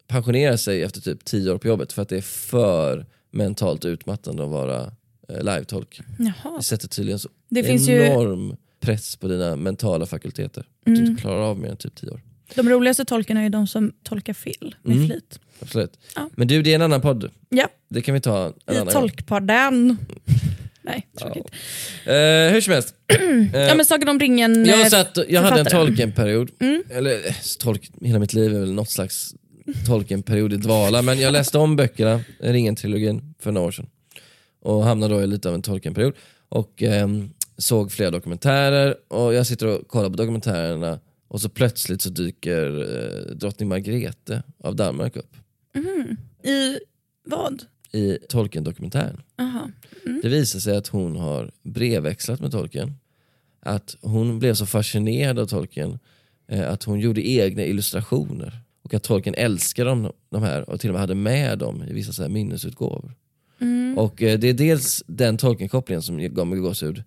pensionerar 0.08 0.56
sig 0.56 0.82
efter 0.82 1.00
typ 1.00 1.24
10 1.24 1.50
år 1.52 1.58
på 1.58 1.68
jobbet 1.68 1.92
för 1.92 2.02
att 2.02 2.08
det 2.08 2.16
är 2.16 2.20
för 2.22 3.06
mentalt 3.30 3.84
utmattande 3.84 4.44
att 4.44 4.50
vara 4.50 4.80
eh, 5.28 5.38
live-tolk. 5.42 6.00
Det 6.56 6.62
sätter 6.62 6.88
tydligen 6.88 7.18
så 7.18 7.28
Det 7.48 7.62
finns 7.62 7.88
ju- 7.88 8.02
Mm. 8.02 8.12
enorm 8.12 8.56
press 8.80 9.16
på 9.16 9.28
dina 9.28 9.56
mentala 9.56 10.06
fakulteter. 10.06 10.60
Att 10.60 10.94
du 10.94 11.04
inte 11.06 11.20
klarar 11.22 11.40
av 11.40 11.58
mer 11.58 11.68
än 11.68 11.76
typ 11.76 11.94
10 11.94 12.10
år. 12.10 12.20
De 12.54 12.68
roligaste 12.68 13.04
tolkarna 13.04 13.40
är 13.40 13.44
ju 13.44 13.50
de 13.50 13.66
som 13.66 13.92
tolkar 14.02 14.32
fel 14.32 14.74
med 14.82 14.96
Mm. 14.96 15.08
flit. 15.08 15.38
Absolut. 15.62 15.98
Ja. 16.16 16.30
Men 16.34 16.48
du, 16.48 16.62
det 16.62 16.70
är 16.70 16.74
en 16.74 16.82
annan 16.82 17.00
podd. 17.00 17.30
Ja, 17.48 17.68
Det 17.90 18.02
kan 18.02 18.14
vi 18.14 18.20
ta 18.20 18.46
en 18.46 18.52
i 18.52 18.78
annan 18.78 18.84
gång. 18.84 18.92
Tolkpodden. 18.94 19.96
Nej, 20.84 21.08
tråkigt. 21.18 21.46
Eh, 22.06 22.12
hur 22.52 22.60
som 22.60 22.72
helst. 22.72 22.94
Ja, 23.52 23.74
men 23.74 23.84
Sagan 23.84 24.08
om 24.08 24.20
ringen 24.20 24.64
Jag, 24.66 24.80
eh, 24.80 24.86
satt, 24.86 25.18
jag 25.28 25.42
hade 25.42 25.60
en 25.60 25.64
författaren. 25.64 25.86
Tolkien-period, 25.86 26.50
eller 26.90 27.26
eh, 27.26 27.34
tolk, 27.58 27.90
hela 28.00 28.18
mitt 28.18 28.34
liv 28.34 28.54
är 28.54 28.60
väl 28.60 28.72
något 28.72 28.90
slags 28.90 29.34
Tolkien-period 29.86 30.52
i 30.52 30.56
dvala, 30.56 31.02
men 31.02 31.20
jag 31.20 31.32
läste 31.32 31.58
om 31.58 31.76
böckerna, 31.76 32.20
Ringen-trilogin, 32.40 33.34
för 33.40 33.52
några 33.52 33.66
år 33.66 33.70
sedan. 33.72 33.86
Och 34.62 34.84
hamnade 34.84 35.14
då 35.14 35.22
i 35.22 35.26
lite 35.26 35.48
av 35.48 35.54
en 35.54 35.62
Tolkien-period. 35.62 36.14
Och 36.48 36.82
ehm, 36.82 37.30
såg 37.58 37.92
flera 37.92 38.10
dokumentärer, 38.10 38.94
och 39.08 39.34
jag 39.34 39.46
sitter 39.46 39.66
och 39.66 39.88
kollar 39.88 40.10
på 40.10 40.16
dokumentärerna 40.16 40.98
och 41.32 41.40
så 41.40 41.48
plötsligt 41.48 42.02
så 42.02 42.10
dyker 42.10 42.66
eh, 42.80 43.34
drottning 43.34 43.68
Margrethe 43.68 44.42
av 44.58 44.76
Danmark 44.76 45.16
upp 45.16 45.36
I 46.42 46.78
vad? 47.24 47.62
i 47.92 48.18
Tolkien-dokumentären. 48.28 49.22
Aha. 49.38 49.70
Det 50.22 50.28
visar 50.28 50.60
sig 50.60 50.76
att 50.76 50.88
hon 50.88 51.16
har 51.16 51.50
brevväxlat 51.62 52.40
med 52.40 52.50
Tolkien. 52.50 52.94
Att 53.60 53.96
hon 54.00 54.38
blev 54.38 54.54
så 54.54 54.66
fascinerad 54.66 55.38
av 55.38 55.46
Tolkien 55.46 55.98
eh, 56.48 56.70
att 56.70 56.84
hon 56.84 57.00
gjorde 57.00 57.28
egna 57.28 57.64
illustrationer. 57.64 58.60
Och 58.82 58.94
att 58.94 59.02
Tolkien 59.02 59.34
älskade 59.34 59.90
de, 59.90 60.12
de 60.30 60.42
här 60.42 60.70
och 60.70 60.80
till 60.80 60.90
och 60.90 60.94
med 60.94 61.00
hade 61.00 61.14
med 61.14 61.58
dem 61.58 61.82
i 61.82 61.92
vissa 61.92 62.12
så 62.12 62.22
här 62.22 62.28
minnesutgåvor. 62.28 63.14
Och 63.96 64.22
eh, 64.22 64.38
det 64.38 64.48
är 64.48 64.54
dels 64.54 65.04
den 65.06 65.36
Tolkien-kopplingen 65.36 66.02
som 66.02 66.34
gav 66.34 66.46
mig 66.46 66.58
gåshud. 66.58 67.02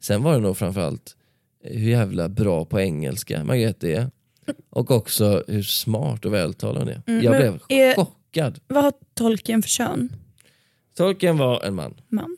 Sen 0.00 0.22
var 0.22 0.32
det 0.32 0.40
nog 0.40 0.56
framförallt 0.56 1.16
hur 1.62 1.90
jävla 1.90 2.28
bra 2.28 2.64
på 2.64 2.80
engelska 2.80 3.44
Margrethe 3.44 3.96
är. 3.96 4.10
Och 4.70 4.90
också 4.90 5.44
hur 5.48 5.62
smart 5.62 6.24
och 6.24 6.34
vältalad 6.34 6.78
hon 6.82 6.88
är. 6.88 7.02
jag 7.22 7.30
men 7.30 7.40
blev 7.40 7.58
är- 7.68 7.94
chockad. 7.94 8.60
Vad 8.68 8.84
har 8.84 8.92
tolken 9.14 9.62
för 9.62 9.68
kön? 9.68 10.08
Tolkien 10.96 11.38
var 11.38 11.62
en 11.64 11.74
man. 11.74 11.94
Man. 12.08 12.36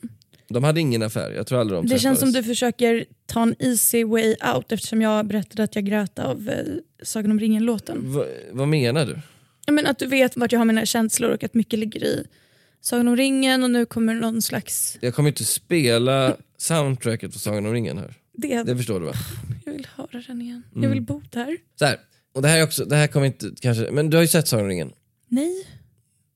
De 0.49 0.63
hade 0.63 0.79
ingen 0.81 1.03
affär, 1.03 1.31
jag 1.31 1.47
tror 1.47 1.59
aldrig 1.59 1.79
de 1.79 1.87
Det 1.87 1.99
känns 1.99 2.19
som 2.19 2.27
träffades. 2.27 2.45
du 2.47 2.53
försöker 2.53 3.05
ta 3.25 3.41
en 3.41 3.55
easy 3.59 4.03
way 4.03 4.35
out 4.55 4.71
eftersom 4.71 5.01
jag 5.01 5.25
berättade 5.27 5.63
att 5.63 5.75
jag 5.75 5.85
grät 5.85 6.19
av 6.19 6.49
eh, 6.49 6.65
Sagan 7.03 7.31
om 7.31 7.39
ringen-låten. 7.39 8.13
Va, 8.13 8.25
vad 8.51 8.67
menar 8.67 9.05
du? 9.05 9.19
Jag 9.65 9.73
menar 9.73 9.89
att 9.91 9.99
du 9.99 10.05
vet 10.05 10.37
vart 10.37 10.51
jag 10.51 10.59
har 10.59 10.65
mina 10.65 10.85
känslor 10.85 11.31
och 11.31 11.43
att 11.43 11.53
mycket 11.53 11.79
ligger 11.79 12.03
i 12.03 12.27
Sagan 12.81 13.07
om 13.07 13.17
ringen 13.17 13.63
och 13.63 13.69
nu 13.69 13.85
kommer 13.85 14.13
någon 14.13 14.41
slags... 14.41 14.97
Jag 15.01 15.15
kommer 15.15 15.29
inte 15.29 15.45
spela 15.45 16.35
soundtracket 16.57 17.33
på 17.33 17.39
Sagan 17.39 17.65
om 17.65 17.73
ringen 17.73 17.97
här. 17.97 18.13
Det, 18.33 18.63
Det 18.63 18.77
förstår 18.77 18.99
du 18.99 19.05
va? 19.05 19.13
Jag 19.65 19.73
vill 19.73 19.87
höra 19.95 20.23
den 20.27 20.41
igen. 20.41 20.63
Mm. 20.71 20.83
Jag 20.83 20.89
vill 20.89 21.01
bo 21.01 21.21
där. 21.29 21.57
Så 21.79 21.85
här. 21.85 21.99
Och 22.35 22.41
det 22.41 22.47
här 22.47 22.59
är 22.59 22.63
också, 22.63 22.85
det 22.85 22.95
här 22.95 23.07
kommer 23.07 23.25
inte 23.25 23.51
kanske, 23.61 23.91
men 23.91 24.09
du 24.09 24.17
har 24.17 24.21
ju 24.21 24.27
sett 24.27 24.47
Sagan 24.47 24.63
om 24.65 24.69
ringen. 24.69 24.91
Nej, 25.27 25.67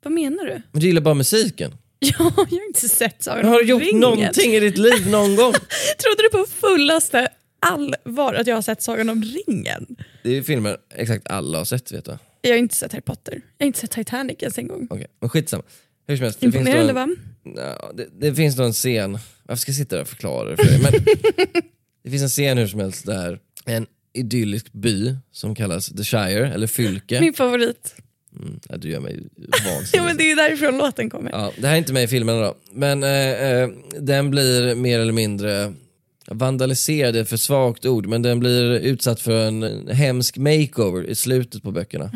vad 0.04 0.14
menar 0.14 0.46
du? 0.46 0.62
Men 0.72 0.82
du 0.82 0.88
gillar 0.88 1.02
bara 1.02 1.14
musiken. 1.14 1.72
Ja, 2.00 2.16
jag 2.20 2.60
har 2.60 2.68
inte 2.68 2.90
sett 2.90 3.24
Sagan 3.24 3.46
om 3.46 3.52
Har 3.52 3.60
du 3.60 3.66
gjort 3.66 3.82
ringen. 3.82 4.00
någonting 4.00 4.54
i 4.54 4.60
ditt 4.60 4.78
liv 4.78 5.08
någon 5.10 5.36
gång? 5.36 5.54
Trodde 5.98 6.24
du 6.24 6.30
på 6.30 6.46
fullaste 6.50 7.28
allvar 7.60 8.34
att 8.34 8.48
jag 8.48 8.56
har 8.56 8.62
sett 8.62 8.82
Sagan 8.82 9.10
om 9.10 9.24
ringen? 9.24 9.96
Det 10.24 10.30
är 10.30 10.34
ju 10.34 10.44
filmer 10.44 10.78
exakt 10.96 11.28
alla 11.28 11.58
har 11.58 11.66
sett 11.66 11.92
vet 11.92 12.06
du. 12.06 12.18
Jag 12.42 12.50
har 12.50 12.58
inte 12.58 12.76
sett 12.76 12.92
Harry 12.92 13.02
Potter. 13.02 13.42
Jag 13.58 13.66
har 13.66 13.68
inte 13.68 13.80
sett 13.80 13.92
Titanic 13.92 14.38
ens 14.40 14.58
en 14.58 14.68
gång. 14.68 14.88
Okej, 14.90 15.08
men 15.20 15.30
skitsamma. 15.30 15.64
Hur 16.08 16.18
som 16.18 16.24
helst, 16.24 16.40
det 16.40 16.52
finns, 16.52 16.54
då 16.54 16.60
Imponerande 16.72 17.02
en, 17.02 17.10
va? 17.56 17.62
ja, 17.82 17.92
det, 17.96 18.08
det 18.20 18.36
finns 18.36 18.56
då 18.56 18.64
en 18.64 18.74
scen, 18.74 19.18
varför 19.44 19.62
ska 19.62 19.70
jag 19.70 19.76
sitta 19.78 19.96
där 19.96 20.02
och 20.02 20.08
förklara 20.08 20.50
det 20.50 20.58
för 20.58 20.64
dig? 20.66 20.80
Men 20.82 20.94
det 22.08 22.12
finns 22.12 22.24
en 22.24 22.30
scen 22.30 22.58
hur 22.58 22.68
som 22.68 22.80
helst 22.80 23.06
där 23.06 23.40
en 23.66 23.86
idyllisk 24.14 24.74
by 24.74 25.16
som 25.32 25.56
kallas 25.56 25.86
The 25.88 26.04
Shire, 26.04 26.54
eller 26.54 26.68
Fylke. 26.68 27.20
Min 27.20 27.34
favorit. 27.34 27.96
Mm, 28.40 28.60
ja, 28.70 28.78
du 28.78 28.90
gör 28.90 29.00
mig 29.00 29.20
Ja, 29.36 29.74
vansinnig. 29.74 30.06
men 30.06 30.18
det 30.18 30.32
är 30.32 30.36
därifrån 30.36 30.78
låten 30.78 31.10
kommer. 31.10 31.32
Ja, 31.32 31.52
det 31.58 31.68
här 31.68 31.74
är 31.74 31.78
inte 31.78 31.94
med 31.94 32.04
i 32.04 32.08
filmen 32.08 32.38
då, 32.38 32.56
men 32.74 33.04
eh, 33.04 33.10
eh, 33.52 33.70
den 34.00 34.30
blir 34.32 34.76
mer 34.76 35.00
eller 35.00 35.14
mindre 35.14 35.74
vandaliserad, 36.28 37.16
är 37.16 37.24
för 37.24 37.38
svagt 37.38 37.86
ord, 37.86 38.06
men 38.08 38.22
den 38.22 38.40
blir 38.40 38.72
utsatt 38.72 39.22
för 39.22 39.48
en 39.48 39.88
hemsk 39.88 40.38
makeover 40.38 41.04
i 41.04 41.16
slutet 41.16 41.64
på 41.64 41.72
böckerna. 41.72 42.12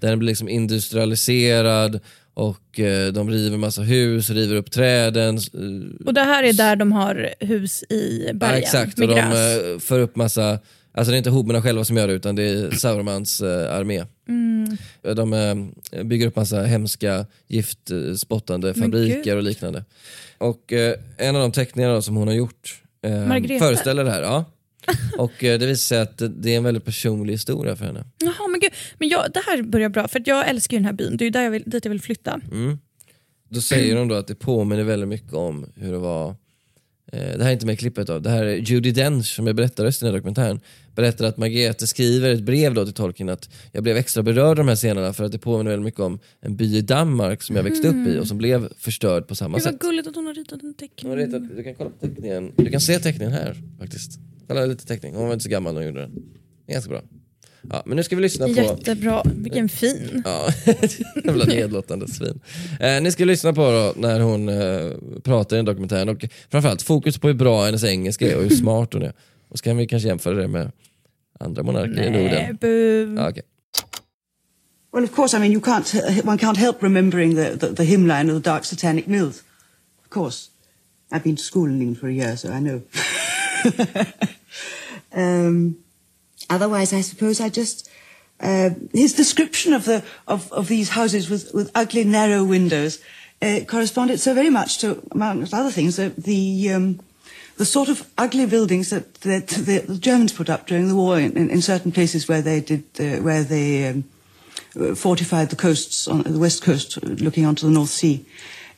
Den 0.00 0.18
blir 0.18 0.26
liksom 0.28 0.48
industrialiserad 0.48 2.00
och 2.38 2.80
eh, 2.80 3.12
de 3.12 3.30
river 3.30 3.56
massa 3.58 3.82
hus, 3.82 4.30
river 4.30 4.56
upp 4.56 4.70
träden. 4.70 5.36
eh, 5.36 6.06
Och 6.06 6.14
det 6.14 6.20
här 6.20 6.42
är 6.44 6.52
där 6.52 6.76
de 6.76 6.92
har 6.92 7.34
hus 7.40 7.82
i 7.88 8.24
Ja, 8.26 8.32
bergen 8.32 8.58
exakt, 8.58 8.98
med 8.98 9.08
och 9.10 9.16
de 9.16 9.20
eh, 9.74 9.78
för 9.78 10.00
upp 10.00 10.16
massa, 10.16 10.58
alltså 10.92 11.10
det 11.10 11.16
är 11.16 11.18
inte 11.18 11.30
hoberna 11.30 11.62
själva 11.62 11.84
som 11.84 11.96
gör 11.96 12.06
det 12.08 12.12
utan 12.12 12.36
det 12.36 12.42
är 12.42 12.70
Saurmans 12.70 13.40
eh, 13.40 13.74
armé. 13.74 14.04
Mm. 14.28 14.76
De 15.16 15.32
eh, 15.92 16.04
bygger 16.04 16.26
upp 16.26 16.36
massa 16.36 16.62
hemska 16.62 17.26
giftspottande 17.48 18.74
fabriker 18.74 19.36
och 19.36 19.42
liknande. 19.42 19.84
Och 20.38 20.72
en 21.16 21.36
av 21.36 21.42
de 21.42 21.52
teckningarna 21.52 22.02
som 22.02 22.16
hon 22.16 22.28
har 22.28 22.34
gjort 22.34 22.82
föreställer 23.58 24.04
det 24.04 24.10
här. 24.10 24.22
Ja. 24.22 24.44
Och 25.18 25.44
eh, 25.44 25.58
det 25.58 25.66
visar 25.66 25.96
sig 25.96 26.00
att 26.00 26.42
det, 26.42 26.52
är 26.52 26.56
en 26.56 26.64
väldigt 26.64 26.84
personlig 26.84 27.34
historia 27.34 27.76
för 27.76 27.84
henne. 27.84 28.04
Jaha, 28.18 28.48
men 28.48 28.60
gud. 28.60 28.70
Men 28.98 29.08
jag, 29.08 29.32
det 29.34 29.42
här 29.46 29.62
börjar 29.62 29.88
bra, 29.88 30.08
för 30.08 30.22
jag 30.26 30.48
älskar 30.48 30.76
ju 30.76 30.78
den 30.78 30.86
här 30.86 30.92
byn. 30.92 31.16
Det 31.16 31.22
är 31.22 31.26
ju 31.26 31.30
där 31.30 31.42
jag 31.42 31.50
vill, 31.50 31.62
dit 31.66 31.84
jag 31.84 31.90
vill 31.90 32.00
flytta. 32.00 32.40
Då 33.48 33.60
säger 33.60 33.96
de 33.96 34.08
då 34.08 34.14
att 34.14 34.26
det 34.26 34.34
påminner 34.34 34.84
väldigt 34.84 35.08
mycket 35.08 35.32
om 35.32 35.66
hur 35.76 35.92
det 35.92 35.98
var 35.98 36.28
eh, 37.12 37.38
det 37.38 37.42
här 37.42 37.48
är 37.48 37.52
inte 37.52 37.66
med 37.66 37.72
i 37.72 37.76
klippet 37.76 38.06
då, 38.06 38.18
det 38.18 38.30
här 38.30 38.44
är 38.44 38.56
Judi 38.56 38.90
Dench 38.90 39.26
som 39.26 39.46
är 39.46 39.52
berättarröst 39.52 40.02
i 40.02 40.04
den 40.04 40.14
här 40.14 40.18
dokumentären. 40.18 40.60
Berättar 40.94 41.24
att 41.24 41.36
Margrethe 41.36 41.86
skriver 41.86 42.30
ett 42.30 42.42
brev 42.42 42.74
då 42.74 42.84
till 42.84 42.94
Tolkien 42.94 43.28
att 43.28 43.48
jag 43.72 43.82
blev 43.82 43.96
extra 43.96 44.22
berörd 44.22 44.48
av 44.48 44.56
de 44.56 44.68
här 44.68 44.76
scenerna 44.76 45.12
för 45.12 45.24
att 45.24 45.32
det 45.32 45.38
påminner 45.38 45.70
väldigt 45.70 45.84
mycket 45.84 46.00
om 46.00 46.18
en 46.40 46.56
by 46.56 46.76
i 46.76 46.80
Danmark 46.80 47.42
som 47.42 47.56
jag 47.56 47.62
växte 47.62 47.88
upp 47.88 48.08
i 48.08 48.18
och 48.18 48.28
som 48.28 48.38
blev 48.38 48.72
förstörd 48.78 49.26
på 49.28 49.34
samma 49.34 49.56
Gud 49.56 49.62
sätt. 49.62 49.72
vad 49.72 49.80
gulligt 49.80 50.08
att 50.08 50.14
hon 50.14 50.26
har 50.26 50.34
ritat 50.34 50.62
en 50.62 50.74
teckning. 50.74 51.10
har 51.10 51.16
ritat, 51.16 51.56
du 51.56 51.62
kan 51.62 51.74
kolla 51.74 51.90
på 51.90 52.06
teckningen, 52.06 52.52
du 52.56 52.70
kan 52.70 52.80
se 52.80 52.98
teckningen 52.98 53.32
här 53.32 53.56
faktiskt. 53.78 54.27
Kolla 54.48 54.66
lite 54.66 54.86
teckning, 54.86 55.14
hon 55.14 55.26
var 55.26 55.32
inte 55.32 55.42
så 55.42 55.48
gammal 55.48 55.74
när 55.74 55.80
hon 55.80 55.86
gjorde 55.88 56.00
den. 56.00 56.12
Ganska 56.68 56.90
bra. 56.90 57.02
Ja, 57.70 57.82
men 57.86 57.96
nu 57.96 58.02
ska 58.02 58.16
vi 58.16 58.22
lyssna 58.22 58.46
på... 58.46 58.52
Jättebra, 58.52 59.22
vilken 59.24 59.68
fin. 59.68 60.22
Ja, 60.24 60.48
jävla 61.24 61.44
nedlåtande 61.44 62.08
svin. 62.08 62.40
Eh, 62.80 63.00
ni 63.02 63.12
ska 63.12 63.24
lyssna 63.24 63.52
på 63.52 63.60
då 63.60 64.00
när 64.00 64.20
hon 64.20 64.48
eh, 64.48 64.90
pratar 65.22 65.56
i 65.56 65.58
den 65.58 65.64
dokumentären 65.64 66.08
och 66.08 66.24
framförallt 66.50 66.82
fokus 66.82 67.18
på 67.18 67.26
hur 67.26 67.34
bra 67.34 67.64
hennes 67.64 67.84
engelska 67.84 68.30
är 68.32 68.36
och 68.36 68.42
hur 68.42 68.50
smart 68.50 68.92
hon 68.92 69.02
är. 69.02 69.12
Och 69.48 69.58
så 69.58 69.64
kan 69.64 69.76
vi 69.76 69.86
kanske 69.86 70.08
jämföra 70.08 70.34
det 70.34 70.48
med 70.48 70.72
andra 71.40 71.62
monarker 71.62 72.02
i 72.02 72.10
Nej, 72.10 72.22
Norden. 72.22 72.56
bu. 72.60 73.14
Ja, 73.16 73.28
okej. 73.30 73.42
Well, 74.92 75.04
of 75.04 75.14
course, 75.14 75.36
I 75.36 75.40
mean, 75.40 75.52
you 75.52 75.60
can't, 75.60 76.26
one 76.28 76.38
can't 76.38 76.56
help 76.56 76.82
remembering 76.82 77.34
the, 77.36 77.56
the, 77.58 77.74
the 77.74 77.84
hymn 77.84 78.06
line 78.06 78.32
of 78.32 78.42
the 78.42 78.50
Dark 78.50 78.64
Satanic 78.64 79.06
Mills. 79.06 79.42
Of 80.04 80.10
course. 80.10 80.50
I've 81.12 81.22
been 81.24 81.36
to 81.36 81.42
school 81.42 81.66
in 81.66 81.80
England 81.80 81.98
for 81.98 82.08
a 82.08 82.12
year, 82.12 82.36
so 82.36 82.48
I 82.48 82.60
know. 82.60 82.82
um, 85.12 85.76
otherwise, 86.50 86.92
I 86.92 87.00
suppose 87.00 87.40
I 87.40 87.48
just, 87.48 87.90
uh, 88.40 88.70
his 88.92 89.14
description 89.14 89.72
of 89.72 89.84
the, 89.84 90.04
of, 90.26 90.52
of 90.52 90.68
these 90.68 90.90
houses 90.90 91.28
with, 91.30 91.52
with 91.54 91.70
ugly, 91.74 92.04
narrow 92.04 92.44
windows, 92.44 93.00
uh, 93.40 93.60
corresponded 93.66 94.20
so 94.20 94.34
very 94.34 94.50
much 94.50 94.78
to, 94.78 95.02
among 95.12 95.42
other 95.52 95.70
things, 95.70 95.96
the, 95.96 96.10
the, 96.10 96.72
um, 96.72 97.00
the 97.56 97.64
sort 97.64 97.88
of 97.88 98.08
ugly 98.18 98.46
buildings 98.46 98.90
that, 98.90 99.14
that 99.22 99.48
the, 99.48 99.98
Germans 99.98 100.32
put 100.32 100.50
up 100.50 100.66
during 100.66 100.88
the 100.88 100.96
war 100.96 101.18
in, 101.18 101.36
in, 101.36 101.50
in 101.50 101.62
certain 101.62 101.92
places 101.92 102.28
where 102.28 102.42
they 102.42 102.60
did, 102.60 102.84
uh, 103.00 103.22
where 103.22 103.44
they, 103.44 103.88
um, 103.88 104.04
fortified 104.94 105.50
the 105.50 105.56
coasts 105.56 106.06
on 106.06 106.22
the 106.22 106.38
west 106.38 106.62
coast, 106.62 107.02
looking 107.02 107.46
onto 107.46 107.66
the 107.66 107.72
North 107.72 107.90
Sea. 107.90 108.24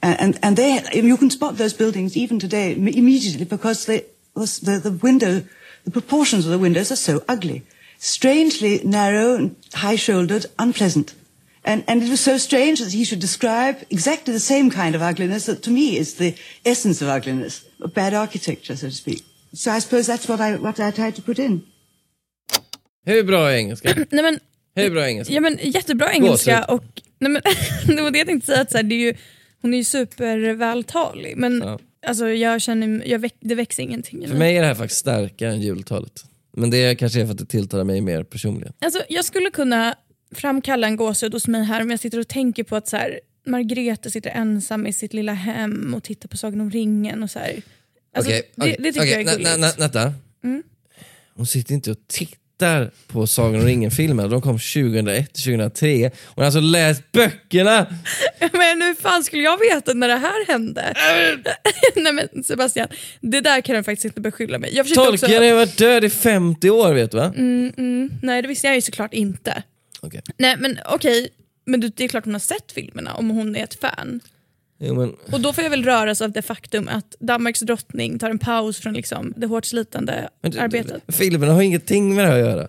And 0.02 0.38
and 0.42 0.56
they, 0.56 0.82
you 0.94 1.16
can 1.18 1.30
spot 1.30 1.58
those 1.58 1.74
buildings 1.74 2.16
even 2.16 2.38
today 2.38 2.72
immediately 2.72 3.44
because 3.44 3.84
they, 3.84 4.06
the, 4.34 4.80
the 4.82 4.90
window, 5.02 5.42
the 5.84 5.90
proportions 5.90 6.44
of 6.46 6.52
the 6.52 6.58
windows 6.58 6.90
are 6.90 6.96
so 6.96 7.22
ugly, 7.28 7.62
strangely 7.98 8.80
narrow 8.84 9.34
and 9.34 9.56
high-shouldered, 9.74 10.46
unpleasant. 10.58 11.14
And, 11.64 11.84
and 11.86 12.02
it 12.02 12.08
was 12.08 12.20
so 12.20 12.38
strange 12.38 12.80
that 12.80 12.92
he 12.92 13.04
should 13.04 13.20
describe 13.20 13.76
exactly 13.90 14.32
the 14.32 14.40
same 14.40 14.70
kind 14.70 14.94
of 14.94 15.02
ugliness 15.02 15.44
that 15.46 15.62
to 15.62 15.70
me 15.70 15.96
is 15.98 16.14
the 16.14 16.34
essence 16.64 17.02
of 17.02 17.08
ugliness, 17.08 17.64
of 17.82 17.92
bad 17.92 18.14
architecture, 18.14 18.76
so 18.76 18.86
to 18.88 18.94
speak. 18.94 19.22
So 19.52 19.70
I 19.70 19.80
suppose 19.80 20.06
that's 20.06 20.26
what 20.28 20.40
I, 20.40 20.56
what 20.56 20.80
I 20.80 20.90
tried 20.90 21.16
to 21.16 21.22
put 21.22 21.38
in. 21.38 21.62
Hur 23.06 23.22
bra 23.22 23.50
är 23.50 23.56
engelska? 23.56 23.94
Nej, 24.10 24.22
men, 24.22 24.40
Hur 24.74 24.90
bra 24.90 25.06
engelska? 25.06 25.34
Ja, 25.34 25.40
men 25.40 25.58
jättebra 25.62 26.12
engelska 26.12 26.60
Gåshud. 26.60 26.74
och 26.74 26.84
nej, 27.18 27.30
men, 27.30 27.42
det 27.96 28.02
var 28.02 28.10
det 28.10 28.18
jag 28.18 28.26
tänkte 28.26 28.46
säga, 28.46 28.60
att 28.60 28.70
så 28.70 28.76
här, 28.76 28.82
det 28.84 28.94
är 28.94 28.98
ju, 29.06 29.14
hon 29.62 29.74
är 29.74 29.78
ju 29.78 29.84
supervältalig 29.84 31.36
men 31.36 31.62
Ja. 31.66 31.78
Alltså, 32.06 32.28
jag 32.28 32.60
känner, 32.60 33.08
jag 33.08 33.18
väck, 33.18 33.34
det 33.40 33.54
växer 33.54 33.82
ingenting 33.82 34.28
För 34.28 34.36
mig 34.36 34.56
är 34.56 34.60
det 34.60 34.66
här 34.66 34.74
faktiskt 34.74 35.00
starkare 35.00 35.50
än 35.52 35.60
jultalet. 35.60 36.24
Men 36.52 36.70
det 36.70 36.94
kanske 36.94 37.20
är 37.20 37.24
för 37.24 37.32
att 37.32 37.38
det 37.38 37.46
tilltalar 37.46 37.84
mig 37.84 38.00
mer 38.00 38.22
personligen. 38.22 38.72
Alltså, 38.78 39.02
jag 39.08 39.24
skulle 39.24 39.50
kunna 39.50 39.94
framkalla 40.34 40.86
en 40.86 40.96
gåshud 40.96 41.32
hos 41.32 41.46
mig 41.46 41.64
här 41.64 41.82
om 41.82 41.90
jag 41.90 42.00
sitter 42.00 42.18
och 42.18 42.28
tänker 42.28 42.64
på 42.64 42.76
att 42.76 42.88
så 42.88 42.96
här, 42.96 43.20
Margrethe 43.46 44.10
sitter 44.10 44.30
ensam 44.30 44.86
i 44.86 44.92
sitt 44.92 45.14
lilla 45.14 45.32
hem 45.32 45.94
och 45.94 46.02
tittar 46.02 46.28
på 46.28 46.36
Sagan 46.36 46.60
om 46.60 46.70
ringen. 46.70 47.22
och 47.22 47.30
så 47.30 47.38
här. 47.38 47.62
Alltså, 48.14 48.30
Okej, 48.30 48.50
det, 48.56 48.64
det 48.64 48.92
tycker 48.92 49.00
okej, 49.00 49.10
jag 49.10 49.20
är 49.20 49.36
gulligt. 49.36 49.80
Vänta. 49.80 50.14
Mm. 50.44 50.62
Hon 51.34 51.46
sitter 51.46 51.74
inte 51.74 51.90
och 51.90 51.98
tittar 52.06 52.39
på 53.06 53.26
Sagan 53.26 53.60
om 53.60 53.66
ringen-filmerna. 53.66 54.28
De 54.28 54.40
kom 54.42 54.56
2001-2003. 54.58 56.10
Hon 56.26 56.32
har 56.36 56.44
alltså 56.44 56.60
läst 56.60 57.12
böckerna! 57.12 57.86
Men 58.52 58.82
hur 58.82 58.94
fan 59.02 59.24
skulle 59.24 59.42
jag 59.42 59.58
veta 59.58 59.94
när 59.94 60.08
det 60.08 60.16
här 60.16 60.46
hände? 60.46 60.94
Nej 61.96 62.12
men 62.12 62.44
Sebastian, 62.44 62.88
det 63.20 63.40
där 63.40 63.60
kan 63.60 63.76
du 63.76 63.82
faktiskt 63.82 64.04
inte 64.04 64.20
beskylla 64.20 64.58
mig. 64.58 64.70
Jag 64.74 64.86
försökte 64.86 65.00
också... 65.10 65.26
Tolkien 65.26 65.42
har 65.48 65.54
varit 65.54 65.78
död 65.78 66.04
i 66.04 66.10
50 66.10 66.70
år 66.70 66.92
vet 66.92 67.10
du 67.10 67.16
va? 67.16 67.32
Mm, 67.36 67.72
mm, 67.76 68.10
nej 68.22 68.42
det 68.42 68.48
visste 68.48 68.66
jag 68.66 68.76
ju 68.76 68.82
såklart 68.82 69.14
inte. 69.14 69.62
Okej. 70.00 70.22
Nej 70.38 70.56
men 70.58 70.78
okej, 70.88 71.28
men 71.66 71.80
du- 71.80 71.88
det 71.88 72.04
är 72.04 72.08
klart 72.08 72.24
hon 72.24 72.34
har 72.34 72.40
sett 72.40 72.72
filmerna 72.72 73.14
om 73.14 73.30
hon 73.30 73.56
är 73.56 73.64
ett 73.64 73.80
fan. 73.80 74.20
Jo, 74.82 74.94
men, 74.94 75.16
Och 75.32 75.40
då 75.40 75.52
får 75.52 75.64
jag 75.64 75.70
väl 75.70 75.84
röras 75.84 76.20
av 76.20 76.32
det 76.32 76.42
faktum 76.42 76.88
att 76.88 77.14
Danmarks 77.20 77.60
drottning 77.60 78.18
tar 78.18 78.30
en 78.30 78.38
paus 78.38 78.78
från 78.80 78.92
liksom 78.92 79.34
det 79.36 79.46
hårt 79.46 79.64
slitande 79.64 80.28
men 80.42 80.58
arbetet. 80.58 81.02
Filmerna 81.08 81.52
har 81.52 81.62
ingenting 81.62 82.14
med 82.14 82.24
det 82.24 82.28
här 82.28 82.38
att 82.40 82.46
göra. 82.46 82.68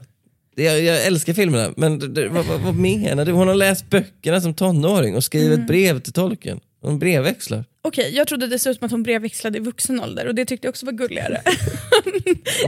Jag, 0.56 0.82
jag 0.82 1.06
älskar 1.06 1.34
filmerna, 1.34 1.74
men 1.78 2.00
det, 2.00 2.08
det, 2.08 2.28
vad, 2.30 2.46
vad, 2.46 2.60
vad 2.62 2.76
menar 2.76 3.26
du? 3.26 3.32
Hon 3.32 3.48
har 3.48 3.56
läst 3.56 3.90
böckerna 3.90 4.42
som 4.42 4.54
tonåring 4.54 5.16
och 5.16 5.24
skrivit 5.24 5.54
Mm. 5.58 5.68
brev 5.68 6.00
till 6.00 6.14
tolken. 6.14 6.60
Hon 6.82 7.00
brevväxlar. 7.00 7.66
Okej, 7.84 8.16
jag 8.16 8.28
trodde 8.28 8.48
dessutom 8.48 8.86
att 8.86 8.92
hon 8.92 9.04
brevväxlade 9.04 9.58
i 9.58 9.62
vuxen 9.62 10.00
ålder 10.00 10.28
och 10.28 10.36
det 10.36 10.46
tyckte 10.46 10.68
jag 10.68 10.70
också 10.70 10.86
var 10.86 10.94
gulligare. 10.94 11.42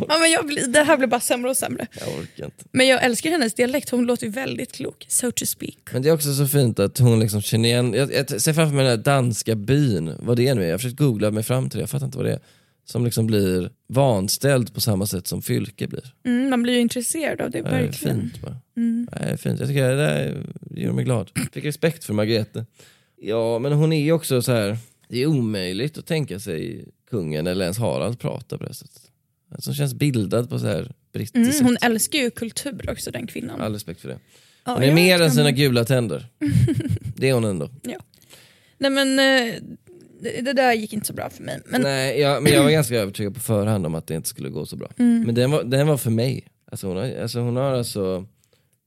ja, 0.07 0.19
men 0.19 0.31
jag 0.31 0.45
blir, 0.45 0.67
det 0.67 0.83
här 0.83 0.97
blir 0.97 1.07
bara 1.07 1.19
sämre 1.19 1.49
och 1.49 1.57
sämre. 1.57 1.87
Jag 1.99 2.07
orkar 2.07 2.45
inte. 2.45 2.63
Men 2.71 2.87
jag 2.87 3.03
älskar 3.03 3.29
hennes 3.31 3.53
dialekt, 3.53 3.89
hon 3.89 4.05
låter 4.05 4.25
ju 4.25 4.31
väldigt 4.31 4.71
klok. 4.71 5.05
So 5.09 5.31
to 5.31 5.45
speak. 5.45 5.77
Men 5.91 6.01
det 6.01 6.09
är 6.09 6.13
också 6.13 6.33
så 6.33 6.47
fint 6.47 6.79
att 6.79 6.99
hon 6.99 7.19
liksom 7.19 7.41
känner 7.41 7.69
igen, 7.69 7.93
jag, 7.93 8.13
jag 8.13 8.41
ser 8.41 8.53
framför 8.53 8.75
mig 8.75 8.85
den 8.85 8.97
här 8.97 9.03
danska 9.03 9.55
byn, 9.55 10.13
vad 10.19 10.37
det 10.37 10.47
är 10.47 10.55
nu 10.55 10.61
är. 10.61 10.65
Jag 10.65 10.73
har 10.73 10.77
försökt 10.77 10.97
googla 10.97 11.31
mig 11.31 11.43
fram 11.43 11.69
till 11.69 11.77
det, 11.77 11.81
jag 11.83 11.89
fattar 11.89 12.05
inte 12.05 12.17
vad 12.17 12.27
det 12.27 12.33
är. 12.33 12.39
Som 12.85 13.05
liksom 13.05 13.27
blir 13.27 13.69
vanställd 13.87 14.73
på 14.73 14.81
samma 14.81 15.05
sätt 15.05 15.27
som 15.27 15.41
Fylke 15.41 15.87
blir. 15.87 16.13
Mm, 16.25 16.49
man 16.49 16.63
blir 16.63 16.73
ju 16.73 16.79
intresserad 16.79 17.41
av 17.41 17.51
det, 17.51 17.57
är 17.57 17.63
verkligen. 17.63 18.21
fint 18.21 18.41
bara. 18.41 18.57
Det 19.11 19.25
är 19.25 19.37
fint. 19.37 19.59
Jag 19.59 19.69
tycker 19.69 19.89
det 19.89 19.95
där 19.95 20.43
gör 20.75 20.91
mig 20.91 21.05
glad. 21.05 21.31
Fick 21.53 21.65
respekt 21.65 22.03
för 22.03 22.13
Margrethe. 22.13 22.65
Ja, 23.21 23.59
men 23.59 23.73
hon 23.73 23.93
är 23.93 24.03
ju 24.03 24.11
också 24.11 24.41
så 24.41 24.51
här. 24.51 24.77
Det 25.07 25.17
är 25.21 25.27
omöjligt 25.27 25.97
att 25.97 26.05
tänka 26.05 26.39
sig 26.39 26.85
kungen 27.09 27.47
eller 27.47 27.63
ens 27.65 27.77
Harald 27.77 28.19
prata 28.19 28.57
på 28.57 28.63
det 28.65 28.73
sättet. 28.73 29.01
Alltså, 29.51 29.69
hon 29.69 29.75
känns 29.75 29.93
bildad 29.93 30.49
på 30.49 30.59
så 30.59 30.67
här 30.67 30.91
brittiskt 31.13 31.35
Mm, 31.35 31.65
hon 31.65 31.73
sätt. 31.73 31.83
älskar 31.83 32.19
ju 32.19 32.31
kultur 32.31 32.89
också 32.89 33.11
den 33.11 33.27
kvinnan. 33.27 33.61
All 33.61 33.73
respekt 33.73 34.01
för 34.01 34.09
det. 34.09 34.19
Ja, 34.65 34.73
Hon 34.73 34.83
är 34.83 34.93
mer 34.93 35.21
än 35.21 35.31
sina 35.31 35.51
gula 35.51 35.85
tänder. 35.85 36.27
Det 37.15 37.29
är 37.29 37.33
hon 37.33 37.43
ändå. 37.43 37.69
Nej 38.77 38.91
men 38.91 39.19
eh, 39.19 39.53
det, 40.21 40.41
det 40.41 40.53
där 40.53 40.73
gick 40.73 40.93
inte 40.93 41.07
så 41.07 41.13
bra 41.13 41.29
för 41.29 41.43
mig. 41.43 41.61
Men 41.65 41.81
Nej, 41.81 42.19
jag, 42.19 42.43
men 42.43 42.53
jag 42.53 42.63
var 42.63 42.71
ganska 42.71 42.95
övertygad 42.95 43.33
på 43.33 43.39
förhand 43.39 43.85
om 43.85 43.95
att 43.95 44.07
det 44.07 44.15
inte 44.15 44.29
skulle 44.29 44.49
gå 44.49 44.65
så 44.65 44.75
bra. 44.75 44.91
Mm. 44.97 45.21
Men 45.23 45.35
den 45.35 45.51
var, 45.51 45.63
den 45.63 45.87
var 45.87 45.97
för 45.97 46.09
mig. 46.11 46.47
Alltså 46.71 46.87
hon, 46.87 46.97
har, 46.97 47.15
alltså 47.21 47.39
hon 47.39 47.55
har 47.55 47.73
alltså 47.73 48.15
hon 48.15 48.27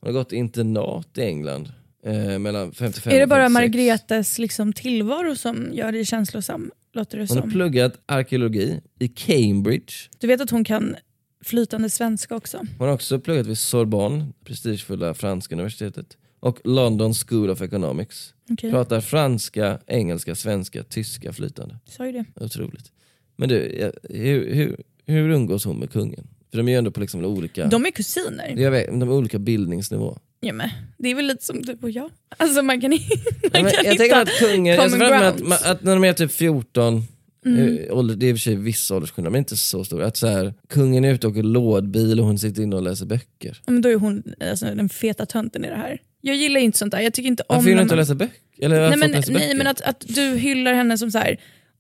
har 0.03 0.13
gått 0.13 0.33
internat 0.33 1.19
i 1.19 1.23
England. 1.23 1.73
Eh, 2.07 2.39
mellan 2.39 2.73
55 2.73 3.13
är 3.13 3.21
det 3.21 3.27
bara 3.27 3.49
56. 3.51 3.53
Margretes 3.55 4.39
liksom 4.39 4.73
tillvaro 4.73 5.37
som 5.37 5.69
gör 5.73 5.93
dig 5.93 6.05
känslosam? 6.05 6.71
Låter 6.93 7.19
det 7.19 7.27
Hon 7.29 7.37
har 7.37 7.43
som. 7.43 7.51
pluggat 7.51 7.93
arkeologi 8.07 8.81
i 8.99 9.09
Cambridge. 9.09 9.93
Du 10.19 10.27
vet 10.27 10.41
att 10.41 10.51
hon 10.51 10.65
kan 10.65 10.97
flytande 11.45 11.91
svenska 11.91 12.37
också? 12.37 12.59
Hon 12.79 12.89
har 12.89 12.95
också 12.95 13.21
pluggat 13.21 13.47
vid 13.47 13.59
Sorbonne, 13.59 14.27
prestigefulla 14.45 15.15
franska 15.15 15.55
universitetet. 15.55 16.17
Och 16.41 16.59
London 16.65 17.15
School 17.15 17.51
of 17.51 17.63
Economics. 17.63 18.35
Okej, 18.51 18.71
Pratar 18.71 19.01
franska, 19.01 19.79
engelska, 19.87 20.35
svenska, 20.35 20.83
tyska 20.83 21.33
flytande. 21.33 21.79
sa 21.85 22.07
ju 22.07 22.13
det. 22.13 22.25
Otroligt. 22.41 22.93
Men 23.37 23.49
du, 23.49 23.91
hur, 24.11 24.55
hur, 24.55 24.77
hur 25.07 25.31
umgås 25.31 25.65
hon 25.65 25.77
med 25.79 25.91
kungen? 25.91 26.27
För 26.57 26.63
de 26.63 26.69
är 26.69 26.73
ju 26.73 26.79
ändå 26.79 26.91
på 26.91 27.01
liksom 27.01 27.25
olika, 27.25 27.67
De 27.67 27.87
är 27.87 27.91
kusiner. 27.91 28.55
jag 28.57 28.71
vet, 28.71 28.87
de 28.87 29.03
är 29.03 29.11
olika 29.13 29.39
bildningsnivå. 29.39 30.19
Ja, 30.41 30.53
men, 30.53 30.69
det 30.99 31.09
är 31.11 31.15
väl 31.15 31.27
lite 31.27 31.45
som 31.45 31.63
du 31.63 31.77
och 31.83 31.91
jag. 31.91 32.11
Alltså 32.37 32.63
man 32.63 32.81
kan, 32.81 32.91
man 32.91 33.01
Ja, 33.43 33.63
men 33.63 33.73
kan 33.73 33.85
jag 33.85 33.93
hitta 34.05 34.21
att 34.21 34.29
kungen, 34.39 34.67
jag 34.75 34.91
common 34.91 35.03
att, 35.13 35.37
grounds. 35.37 35.43
ma- 35.43 35.71
att 35.71 35.83
när 35.83 35.95
de 35.95 36.05
är 36.05 36.13
typ 36.13 36.33
14, 36.33 37.03
Mm. 37.47 37.79
eh, 37.79 37.97
ålder, 37.97 38.17
det 38.17 38.27
är 38.27 38.31
i 38.31 38.33
och 38.33 38.37
för 38.37 38.41
sig 38.43 38.57
viss 38.57 38.91
åldersskillnad 38.91 39.33
men 39.33 39.39
inte 39.39 39.57
så 39.57 39.85
stor, 39.85 40.03
att 40.03 40.17
så 40.17 40.27
här, 40.27 40.55
kungen 40.69 41.05
är 41.05 41.15
ute 41.15 41.27
och 41.27 41.31
åker 41.33 41.43
lådbil 41.43 42.21
och 42.21 42.27
hon 42.27 42.39
sitter 42.39 42.63
inne 42.63 42.77
och 42.77 42.83
läser 42.83 43.07
böcker. 43.07 43.63
Ja, 43.67 43.73
men 43.73 43.83
då 43.83 43.89
är 43.89 43.95
hon 43.95 44.23
alltså, 44.51 44.67
den 44.67 44.89
feta 44.89 45.27
tönten 45.27 45.65
i 45.65 45.69
det 45.69 45.75
här. 45.77 45.99
Jag 46.21 46.37
gillar 46.37 46.61
inte 46.61 46.79
sånt 46.79 46.93
där. 46.93 47.01
Jag 47.01 47.13
tycker 47.13 47.29
inte 47.29 47.43
om 47.49 47.57
Varför 47.57 47.69
när 47.71 47.77
hon 47.77 47.83
inte 47.83 47.95
man- 47.95 47.99
läsa 48.03 48.15
böcker? 48.15 48.37
Eller 48.59 48.89
Nej 48.89 48.99
men, 48.99 49.23
nej 49.29 49.55
men 49.55 49.67
att, 49.67 49.81
att 49.81 50.05
du 50.09 50.23
hyllar 50.37 50.75
henne 50.75 50.99
som 50.99 51.11
så 51.11 51.19
här. 51.19 51.37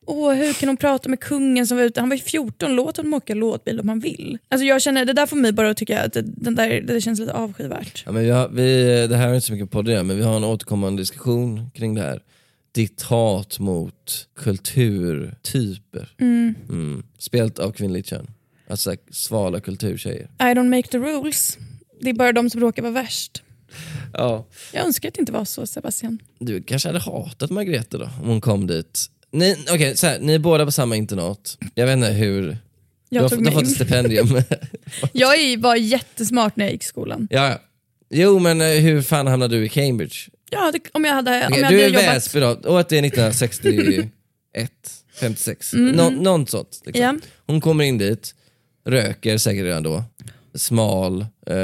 Åh, 0.07 0.35
hur 0.35 0.53
kan 0.53 0.69
hon 0.69 0.77
prata 0.77 1.09
med 1.09 1.21
kungen 1.21 1.67
som 1.67 1.77
var 1.77 1.85
ute? 1.85 2.01
Han 2.01 2.09
var 2.09 2.17
ju 2.17 2.23
14, 2.23 2.77
låt 2.77 2.97
honom 2.97 3.15
åka 3.15 3.35
lådbil 3.35 3.81
om 3.81 3.89
han 3.89 4.01
vill. 4.01 4.39
Alltså 4.49 4.65
jag 4.65 4.83
känner, 4.83 5.05
det 5.05 5.13
där 5.13 5.27
får 5.27 5.37
mig 5.37 5.53
bara 5.53 5.71
att 5.71 5.77
tycka 5.77 6.03
att 6.03 6.13
det, 6.13 6.23
den 6.23 6.55
där, 6.55 6.81
det 6.81 7.01
känns 7.01 7.21
lite 7.21 7.33
avskyvärt. 7.33 8.03
Ja, 8.07 8.13
men 8.13 8.23
vi 8.23 8.31
har, 8.31 8.49
vi, 8.49 9.07
det 9.07 9.17
här 9.17 9.29
är 9.29 9.35
inte 9.35 9.47
så 9.47 9.53
mycket 9.53 9.71
på 9.71 9.83
det 9.83 10.03
men 10.03 10.17
vi 10.17 10.23
har 10.23 10.37
en 10.37 10.45
återkommande 10.45 11.03
diskussion 11.03 11.71
kring 11.75 11.95
det 11.95 12.03
här. 12.03 12.23
Ditt 12.73 13.03
hat 13.03 13.59
mot 13.59 14.29
kulturtyper. 14.37 16.09
Mm. 16.21 17.03
Spelat 17.19 17.59
av 17.59 17.73
kvinnligt 17.73 18.09
kön. 18.09 18.27
Alltså 18.69 18.95
svala 19.11 19.61
kulturtjejer. 19.61 20.29
I 20.39 20.43
don't 20.43 20.69
make 20.69 20.89
the 20.89 20.99
rules. 20.99 21.59
Det 22.01 22.11
är 22.11 22.15
bara 22.15 22.33
de 22.33 22.51
som 22.51 22.61
råkar 22.61 22.83
vara 22.83 22.93
värst. 22.93 23.43
Ja. 24.13 24.47
Jag 24.73 24.87
önskar 24.87 25.09
att 25.09 25.15
det 25.15 25.21
inte 25.21 25.33
var 25.33 25.45
så 25.45 25.67
Sebastian. 25.67 26.19
Du 26.39 26.63
kanske 26.63 26.89
hade 26.89 26.99
hatat 26.99 27.51
Margrethe 27.51 27.99
då 27.99 28.05
om 28.05 28.29
hon 28.29 28.41
kom 28.41 28.67
dit. 28.67 29.11
Ni, 29.33 29.57
okej, 29.71 29.97
så 29.97 30.07
här, 30.07 30.19
ni 30.21 30.35
är 30.35 30.39
båda 30.39 30.65
på 30.65 30.73
samma 30.73 30.97
internat. 30.97 31.59
Jag 31.75 31.87
vet 31.87 31.93
inte 31.97 32.09
hur... 32.09 32.43
Du 32.43 32.57
Jag 33.17 33.23
har, 33.23 33.29
tog 33.29 33.45
du 33.45 33.51
har 33.51 33.53
fått 33.53 33.63
ett 33.63 33.75
stipendium. 33.75 34.29
Jag 35.13 35.37
är- 35.41 35.57
var 35.57 35.77
jättesmart 35.77 36.57
när 36.57 36.65
jag 36.65 36.73
gick 36.73 36.83
i 36.83 36.87
skolan. 36.87 37.29
ja, 37.31 37.49
ja. 37.49 37.59
Jo 38.11 38.39
men 38.39 38.61
eh, 38.61 38.67
hur 38.69 39.03
fan 39.03 39.27
hamnade 39.27 39.57
du 39.57 39.65
i 39.65 39.69
Cambridge? 39.69 40.17
Ja, 40.51 40.71
det, 40.73 40.81
om 40.93 41.05
jag 41.05 41.13
hade, 41.15 41.47
om 41.47 41.53
Okej, 41.53 41.63
jag 41.63 41.71
du 41.73 41.77
hade 41.77 41.85
är 41.85 41.89
jobbat... 41.89 42.17
Väsby 42.17 42.41
då, 42.41 42.49
och 42.49 42.81
att 42.81 42.89
det 42.89 42.99
är 42.99 43.03
1961, 43.03 44.11
56, 45.21 45.73
Nå, 45.75 46.11
något 46.11 46.51
sånt. 46.51 46.83
Liksom. 46.87 47.05
Mm. 47.05 47.21
Ja. 47.23 47.29
Hon 47.47 47.61
kommer 47.61 47.85
in 47.85 47.99
dit, 47.99 48.35
röker 48.87 49.39
säkert 49.39 49.65
redan 49.65 49.83
då, 49.83 50.05
smal, 50.55 51.21
eh, 51.47 51.57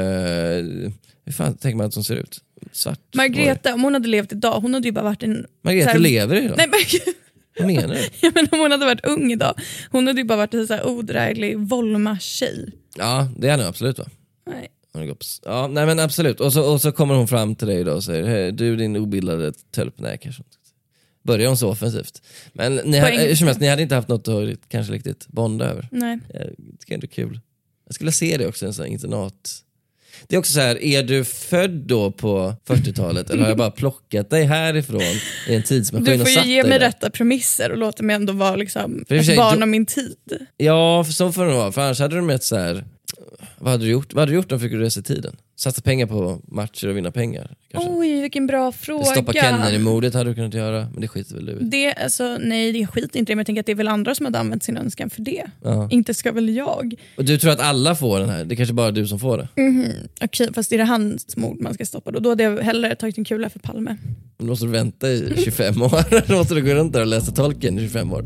hur 1.25 1.31
fan 1.31 1.57
tänker 1.57 1.77
man 1.77 1.87
att 1.87 1.95
hon 1.95 2.03
ser 2.03 2.15
ut? 2.15 2.39
Svart? 2.71 2.99
Oj. 3.13 3.17
Margrethe, 3.17 3.73
om 3.73 3.83
hon 3.83 3.93
hade 3.93 4.07
levt 4.07 4.31
idag, 4.31 4.59
hon 4.59 4.73
hade 4.73 4.87
ju 4.87 4.91
bara 4.91 5.03
varit 5.03 5.23
en... 5.23 5.45
Margrethe 5.63 5.91
här- 5.91 5.99
lever 5.99 6.35
idag? 6.35 6.57
Nej, 6.57 6.67
men, 6.67 6.79
Vad 7.57 7.67
menar 7.67 7.95
du? 7.95 8.01
Ja, 8.21 8.31
men 8.35 8.47
om 8.51 8.59
hon 8.59 8.71
hade 8.71 8.85
varit 8.85 9.05
ung 9.05 9.31
idag, 9.31 9.53
hon 9.91 10.07
hade 10.07 10.21
ju 10.21 10.25
bara 10.27 10.37
varit 10.37 10.53
en 10.53 10.67
så 10.67 10.73
här 10.73 10.87
odräglig 10.87 11.57
Volma-tjej. 11.59 12.71
Ja 12.95 13.27
det 13.37 13.49
är 13.49 13.57
hon 13.57 13.65
absolut 13.67 13.99
va? 13.99 14.05
Nej. 14.47 14.67
Ja, 15.45 15.67
nej 15.67 15.85
men 15.85 15.99
absolut. 15.99 16.39
Och 16.39 16.53
så, 16.53 16.71
och 16.73 16.81
så 16.81 16.91
kommer 16.91 17.15
hon 17.15 17.27
fram 17.27 17.55
till 17.55 17.67
dig 17.67 17.83
då 17.83 17.93
och 17.93 18.03
säger, 18.03 18.23
"Hej, 18.23 18.51
du 18.51 18.75
din 18.75 18.95
obildade 18.95 19.53
tölp. 19.71 19.93
Nej 19.99 20.17
kanske 20.21 20.41
inte. 20.41 20.57
Börjar 21.23 21.47
hon 21.47 21.57
så 21.57 21.69
offensivt. 21.69 22.21
Men 22.53 22.75
ni, 22.75 22.97
hade, 22.97 23.11
helst, 23.11 23.59
ni 23.59 23.67
hade 23.67 23.81
inte 23.81 23.95
haft 23.95 24.07
något 24.07 24.27
att 24.27 24.69
kanske 24.69 24.93
riktigt 24.93 25.27
bonda 25.27 25.65
över. 25.65 25.87
Nej. 25.91 26.19
Ändå 26.33 26.51
det 26.87 26.93
är 27.03 27.07
kul. 27.07 27.39
Jag 27.85 27.95
skulle 27.95 28.11
se 28.11 28.37
det 28.37 28.47
också, 28.47 28.65
en 28.65 28.73
sån 28.73 28.85
här 28.85 28.91
internat. 28.91 29.63
Det 30.27 30.35
är 30.35 30.39
också 30.39 30.53
så 30.53 30.59
här, 30.59 30.83
är 30.83 31.03
du 31.03 31.23
född 31.23 31.71
då 31.71 32.11
på 32.11 32.55
40-talet 32.67 33.29
eller 33.29 33.41
har 33.41 33.49
jag 33.49 33.57
bara 33.57 33.71
plockat 33.71 34.29
dig 34.29 34.43
härifrån 34.43 35.01
i 35.47 35.55
en 35.55 35.63
tidsmaskin 35.63 36.05
Du 36.05 36.13
och 36.13 36.19
får 36.19 36.25
satt 36.25 36.45
ju 36.45 36.49
ge 36.51 36.61
dig 36.61 36.69
mig 36.69 36.79
där? 36.79 36.85
rätta 36.85 37.09
premisser 37.09 37.71
och 37.71 37.77
låta 37.77 38.03
mig 38.03 38.15
ändå 38.15 38.33
vara 38.33 38.55
liksom 38.55 39.05
För 39.07 39.17
för 39.17 39.23
sig, 39.23 39.33
ett 39.33 39.39
barn 39.39 39.61
av 39.61 39.67
min 39.67 39.85
tid. 39.85 40.17
Ja, 40.57 41.03
för 41.03 41.13
så 41.13 41.31
får 41.31 41.45
det 41.45 41.53
vara. 41.53 41.71
För 41.71 41.81
annars 41.81 41.99
hade 41.99 42.15
du 42.15 42.21
med 42.21 42.43
så 42.43 42.55
här, 42.57 42.85
vad 43.57 43.71
hade 43.71 43.85
du 43.85 43.91
gjort? 43.91 44.13
Vad 44.13 44.21
hade 44.21 44.31
du 44.31 44.35
gjort 44.35 44.51
om 44.51 44.57
du 44.57 44.69
fick 44.69 44.73
resa 44.73 44.99
i 44.99 45.03
tiden? 45.03 45.35
Satsa 45.55 45.81
pengar 45.81 46.07
på 46.07 46.41
matcher 46.47 46.87
och 46.87 46.97
vinna 46.97 47.11
pengar? 47.11 47.55
Kanske. 47.71 47.89
Oj, 47.93 48.21
vilken 48.21 48.47
bra 48.47 48.71
fråga. 48.71 49.05
Stoppa 49.05 49.33
Kennedy-mordet 49.33 50.13
hade 50.13 50.29
du 50.29 50.35
kunnat 50.35 50.53
göra, 50.53 50.87
men 50.91 51.01
det 51.01 51.07
skiter 51.07 51.35
väl 51.35 51.45
du 51.45 51.51
i? 51.51 51.57
Det, 51.61 51.93
alltså, 51.93 52.37
nej, 52.41 52.71
det 52.71 52.87
skit 52.87 53.15
inte 53.15 53.31
i 53.31 53.35
men 53.35 53.39
jag 53.39 53.45
tänker 53.45 53.59
att 53.59 53.65
det 53.65 53.71
är 53.71 53.75
väl 53.75 53.87
andra 53.87 54.15
som 54.15 54.25
hade 54.25 54.39
använt 54.39 54.63
sin 54.63 54.77
önskan 54.77 55.09
för 55.09 55.21
det. 55.21 55.43
Ja. 55.61 55.89
Inte 55.91 56.13
ska 56.13 56.31
väl 56.31 56.55
jag. 56.55 56.93
Och 57.17 57.25
du 57.25 57.37
tror 57.37 57.51
att 57.51 57.59
alla 57.59 57.95
får 57.95 58.19
den 58.19 58.29
här? 58.29 58.45
Det 58.45 58.53
är 58.53 58.55
kanske 58.55 58.73
bara 58.73 58.91
du 58.91 59.07
som 59.07 59.19
får 59.19 59.37
det? 59.37 59.47
Okej, 60.21 60.49
fast 60.53 60.71
är 60.71 60.77
det 60.77 60.83
hans 60.83 61.37
mord 61.37 61.61
man 61.61 61.73
ska 61.73 61.85
stoppa 61.85 62.11
då? 62.11 62.19
Då 62.19 62.29
hade 62.29 62.43
jag 62.43 62.59
hellre 62.59 62.95
tagit 62.95 63.17
en 63.17 63.25
kula 63.25 63.49
för 63.49 63.59
Palme. 63.59 63.97
Då 64.37 64.45
måste 64.45 64.65
du 64.65 64.71
vänta 64.71 65.09
i 65.09 65.33
25 65.43 65.81
år. 65.81 66.27
Då 66.27 66.37
måste 66.37 66.55
du 66.55 66.61
gå 66.61 66.73
runt 66.73 66.93
där 66.93 67.01
och 67.01 67.07
läsa 67.07 67.31
tolken 67.31 67.79
i 67.79 67.81
25 67.81 68.13
år. 68.13 68.25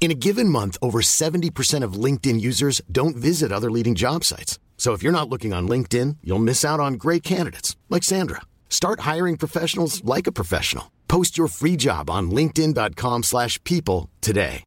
In 0.00 0.10
a 0.10 0.14
given 0.14 0.48
month, 0.48 0.78
over 0.80 1.02
70% 1.02 1.84
of 1.84 2.04
LinkedIn 2.04 2.40
users 2.40 2.80
don't 2.90 3.16
visit 3.16 3.52
other 3.52 3.70
leading 3.70 3.94
job 3.94 4.24
sites. 4.24 4.58
So 4.78 4.94
if 4.94 5.02
you're 5.02 5.12
not 5.12 5.28
looking 5.28 5.52
on 5.52 5.68
LinkedIn, 5.68 6.16
you'll 6.22 6.38
miss 6.44 6.64
out 6.64 6.80
on 6.80 6.94
great 6.94 7.22
candidates 7.22 7.76
like 7.90 8.02
Sandra. 8.02 8.40
Start 8.70 9.00
hiring 9.00 9.36
professionals 9.36 10.02
like 10.16 10.26
a 10.26 10.32
professional. 10.32 10.84
Post 11.06 11.36
your 11.38 11.48
free 11.48 11.76
job 11.76 12.08
on 12.10 12.30
linkedin.com/people 12.30 14.08
today. 14.20 14.64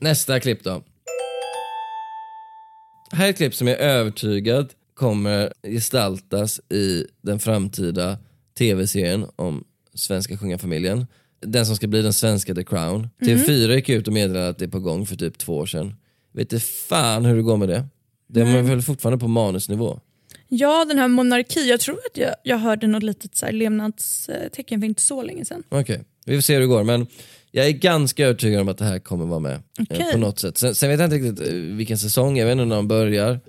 Nästa 0.00 0.40
klipp 0.40 0.64
då. 0.64 0.82
Här 3.12 3.26
är 3.26 3.30
ett 3.30 3.36
klipp 3.36 3.54
som 3.54 3.66
jag 3.66 3.80
är 3.80 3.88
övertygad 3.88 4.72
kommer 4.94 5.52
gestaltas 5.62 6.60
i 6.70 7.06
den 7.22 7.38
framtida 7.38 8.18
tv-serien 8.58 9.26
om 9.36 9.64
svenska 9.94 10.36
sjungarfamiljen. 10.36 11.06
Den 11.44 11.66
som 11.66 11.76
ska 11.76 11.86
bli 11.86 12.02
den 12.02 12.12
svenska 12.12 12.54
The 12.54 12.64
Crown. 12.64 13.08
TV4 13.20 13.74
gick 13.74 13.88
ut 13.88 14.06
och 14.06 14.12
meddelade 14.12 14.48
att 14.48 14.58
det 14.58 14.64
är 14.64 14.68
på 14.68 14.80
gång 14.80 15.06
för 15.06 15.16
typ 15.16 15.38
två 15.38 15.56
år 15.56 15.66
sedan. 15.66 15.94
Vet 16.32 16.52
inte 16.52 16.64
fan 16.64 17.24
hur 17.24 17.36
det 17.36 17.42
går 17.42 17.56
med 17.56 17.68
det. 17.68 17.86
Det 18.28 18.40
är 18.40 18.62
väl 18.62 18.82
fortfarande 18.82 19.18
på 19.18 19.28
manusnivå. 19.28 20.00
Ja, 20.48 20.84
den 20.84 20.98
här 20.98 21.08
monarki, 21.08 21.68
jag 21.68 21.80
tror 21.80 21.94
att 21.94 22.16
jag, 22.16 22.34
jag 22.42 22.58
hörde 22.58 22.86
något 22.86 23.02
litet 23.02 23.36
så 23.36 23.46
här 23.46 23.52
levnadstecken 23.52 24.80
för 24.80 24.86
inte 24.86 25.02
så 25.02 25.22
länge 25.22 25.44
sedan. 25.44 25.62
Okej, 25.68 26.04
vi 26.24 26.36
får 26.36 26.42
se 26.42 26.54
hur 26.54 26.60
det 26.60 26.66
går. 26.66 26.84
Men 26.84 27.06
jag 27.50 27.66
är 27.66 27.70
ganska 27.70 28.24
övertygad 28.24 28.60
om 28.60 28.68
att 28.68 28.78
det 28.78 28.84
här 28.84 28.98
kommer 28.98 29.26
vara 29.26 29.40
med 29.40 29.52
eh, 29.52 29.60
Okej. 29.90 30.12
på 30.12 30.18
något 30.18 30.38
sätt. 30.38 30.58
Sen, 30.58 30.74
sen 30.74 30.88
vet 30.88 31.00
jag 31.00 31.06
inte 31.06 31.16
riktigt 31.16 31.48
eh, 31.48 31.54
vilken 31.54 31.98
säsong, 31.98 32.38
jag 32.38 32.46
vet 32.46 32.52
inte 32.52 32.64
när 32.64 32.76
de 32.76 32.88
börjar. 32.88 33.40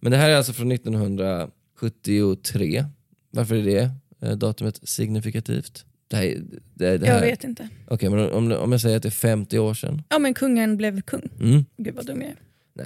Men 0.00 0.12
det 0.12 0.18
här 0.18 0.30
är 0.30 0.36
alltså 0.36 0.52
från 0.52 0.72
1973. 0.72 2.84
Varför 3.30 3.54
är 3.54 3.62
det 3.62 3.90
eh, 4.22 4.32
datumet 4.36 4.88
signifikativt? 4.88 5.84
Det 6.08 6.16
här, 6.16 6.36
det, 6.74 6.98
det 6.98 7.06
här. 7.06 7.14
Jag 7.14 7.20
vet 7.20 7.44
inte. 7.44 7.68
Okej, 7.88 8.10
men 8.10 8.30
om, 8.32 8.52
om 8.52 8.72
jag 8.72 8.80
säger 8.80 8.96
att 8.96 9.02
det 9.02 9.08
är 9.08 9.10
50 9.10 9.58
år 9.58 9.74
sedan? 9.74 10.02
Ja 10.08 10.18
men 10.18 10.34
kungen 10.34 10.76
blev 10.76 11.00
kung. 11.02 11.28
Mm. 11.40 11.64
Gud 11.76 11.94
vad 11.94 12.06
dum 12.06 12.20
jag 12.22 12.30
är. 12.30 12.36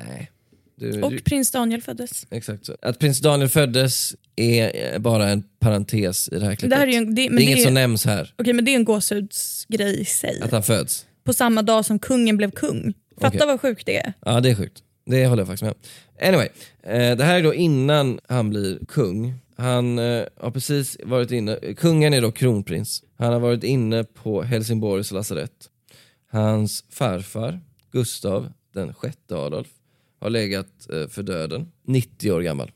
Nej. 0.07 0.31
Du, 0.77 1.03
Och 1.03 1.11
du, 1.11 1.19
prins 1.21 1.51
Daniel 1.51 1.83
föddes. 1.83 2.27
exakt 2.31 2.67
så. 2.67 2.77
Att 2.83 2.99
prins 2.99 3.21
Daniel 3.21 3.49
föddes 3.49 4.15
är 4.37 4.99
bara 4.99 5.29
en 5.29 5.43
parentes 5.61 6.29
i 6.33 6.39
det 6.39 6.45
här 6.45 6.55
klippet. 6.55 6.71
Det 6.71 6.77
här 6.77 6.87
är 6.87 6.97
en, 6.99 7.15
det, 7.15 7.29
det 7.29 7.35
är 7.35 7.41
inget 7.41 7.57
det, 7.57 7.63
som 7.63 7.75
nämns 7.75 8.05
här, 8.07 8.35
Okej 8.39 8.53
men 8.53 8.65
det 8.65 8.71
är 8.71 8.77
en 8.77 8.85
gåshudsgrej 8.85 10.01
i 10.01 10.05
sig. 10.05 10.41
att 10.43 10.53
han 10.53 10.63
föds. 10.63 11.07
På 11.25 11.33
samma 11.33 11.63
dag 11.63 11.85
som 11.85 11.99
kungen 11.99 12.37
blev 12.37 12.51
kung. 12.51 12.95
Fatta 13.21 13.37
Okej. 13.37 13.47
vad 13.47 13.61
sjukt 13.61 13.87
det 13.87 13.97
är. 13.97 14.13
Ja 14.27 14.41
det 14.41 14.51
är 14.51 14.55
sjukt. 14.55 14.83
Det 15.07 15.27
håller 15.27 15.41
jag 15.41 15.47
faktiskt 15.49 15.63
med 15.63 15.73
om. 15.73 15.79
Anyway, 16.29 16.49
eh, 16.83 17.17
det 17.17 17.25
här 17.25 17.39
är 17.39 17.43
då 17.43 17.55
innan 17.55 18.21
han 18.29 18.51
blir 18.51 18.79
kung. 18.89 19.35
Han 19.57 19.99
eh, 19.99 20.25
har 20.37 20.51
precis 20.51 20.97
varit 21.05 21.31
inne, 21.31 21.59
kungen 21.77 22.15
är 22.15 22.21
då 22.23 22.33
kronprins. 22.33 23.05
Han 23.17 23.33
har 23.33 23.41
varit 23.41 23.65
inne 23.65 24.05
på 24.05 24.43
Helsingborgs 24.43 25.11
lasarett. 25.11 25.71
Hans 26.31 26.85
farfar, 26.91 27.61
Gustav 27.91 28.53
den 28.75 28.95
sjätte 28.95 29.37
Adolf, 29.37 29.69
har 30.21 30.31
legat 30.31 30.91
eh, 30.93 31.09
för 31.09 31.23
döden. 31.23 31.73
90 31.87 32.33
år 32.33 32.41
gammal. 32.41 32.71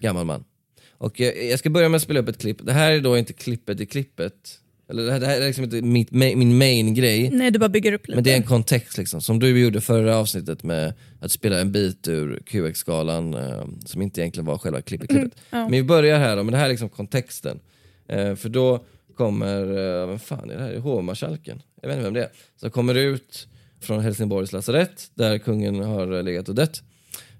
Gammal 0.00 0.26
man. 0.26 0.44
Och 0.92 1.20
eh, 1.20 1.50
jag 1.50 1.58
ska 1.58 1.70
börja 1.70 1.88
med 1.88 1.96
att 1.96 2.02
spela 2.02 2.20
upp 2.20 2.28
ett 2.28 2.38
klipp. 2.38 2.66
Det 2.66 2.72
här 2.72 2.92
är 2.92 3.00
då 3.00 3.18
inte 3.18 3.32
klippet 3.32 3.80
i 3.80 3.86
klippet. 3.86 4.60
Eller 4.92 5.04
det 5.04 5.12
här, 5.12 5.20
det 5.20 5.26
här 5.26 5.40
är 5.40 5.46
liksom 5.46 5.64
inte 5.64 5.82
mitt, 5.82 6.10
min 6.10 6.58
main 6.58 6.94
grej. 6.94 7.30
Nej 7.30 7.50
du 7.50 7.58
bara 7.58 7.68
bygger 7.68 7.92
upp 7.92 8.08
lite. 8.08 8.16
Men 8.16 8.24
det 8.24 8.32
är 8.32 8.36
en 8.36 8.42
kontext 8.42 8.98
liksom, 8.98 9.20
som 9.20 9.38
du 9.38 9.60
gjorde 9.60 9.80
förra 9.80 10.16
avsnittet 10.16 10.62
med 10.62 10.94
att 11.20 11.30
spela 11.30 11.60
en 11.60 11.72
bit 11.72 12.08
ur 12.08 12.42
QX-skalan 12.46 13.34
eh, 13.34 13.64
som 13.84 14.02
inte 14.02 14.20
egentligen 14.20 14.46
var 14.46 14.58
själva 14.58 14.82
klippet. 14.82 15.10
klippet. 15.10 15.32
Men 15.50 15.72
vi 15.72 15.82
börjar 15.82 16.18
här 16.18 16.36
då, 16.36 16.42
men 16.42 16.52
det 16.52 16.58
här 16.58 16.64
är 16.64 16.70
liksom 16.70 16.88
kontexten. 16.88 17.60
Eh, 18.08 18.34
för 18.34 18.48
då 18.48 18.84
kommer, 19.16 19.62
eh, 19.62 20.06
vem 20.08 20.18
fan 20.18 20.50
är 20.50 20.56
det 20.56 20.62
här? 20.62 20.76
Hovmarskalken? 20.76 21.62
Jag 21.82 21.88
vet 21.88 21.96
inte 21.96 22.04
vem 22.04 22.14
det 22.14 22.22
är. 22.22 22.30
Så 22.60 22.70
kommer 22.70 22.94
ut 22.94 23.48
från 23.80 24.00
Helsingborgs 24.00 24.52
lasarett 24.52 25.10
där 25.14 25.38
kungen 25.38 25.84
har 25.84 26.16
eh, 26.16 26.22
legat 26.22 26.48
och 26.48 26.54
dött 26.54 26.82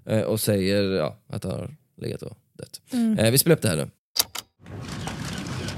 eh, 0.05 0.21
och 0.21 0.39
säger 0.39 0.83
ja, 0.83 1.17
att 1.27 1.43
han 1.43 1.53
har 1.53 1.75
legat 2.01 2.21
och 2.21 2.37
dött. 2.57 2.81
Eh, 3.19 3.31
vi 3.31 3.37
spelar 3.37 3.55
upp 3.55 3.61
det 3.61 3.69
här 3.69 3.77
nu. 3.77 3.89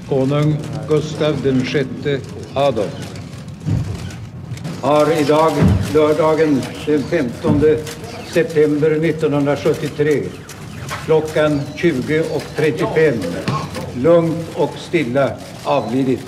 Konung 0.10 0.58
Gustav 0.88 1.44
den 1.44 1.66
sjätte 1.66 2.20
Adolf 2.54 3.16
har 4.82 5.22
idag, 5.22 5.52
lördagen 5.94 6.62
den 6.86 7.04
15 7.04 7.62
september 8.34 8.92
1973, 8.92 10.24
klockan 11.06 11.62
20.35, 11.76 13.14
lugnt 14.04 14.48
och 14.56 14.78
stilla 14.78 15.38
avlidit. 15.64 16.20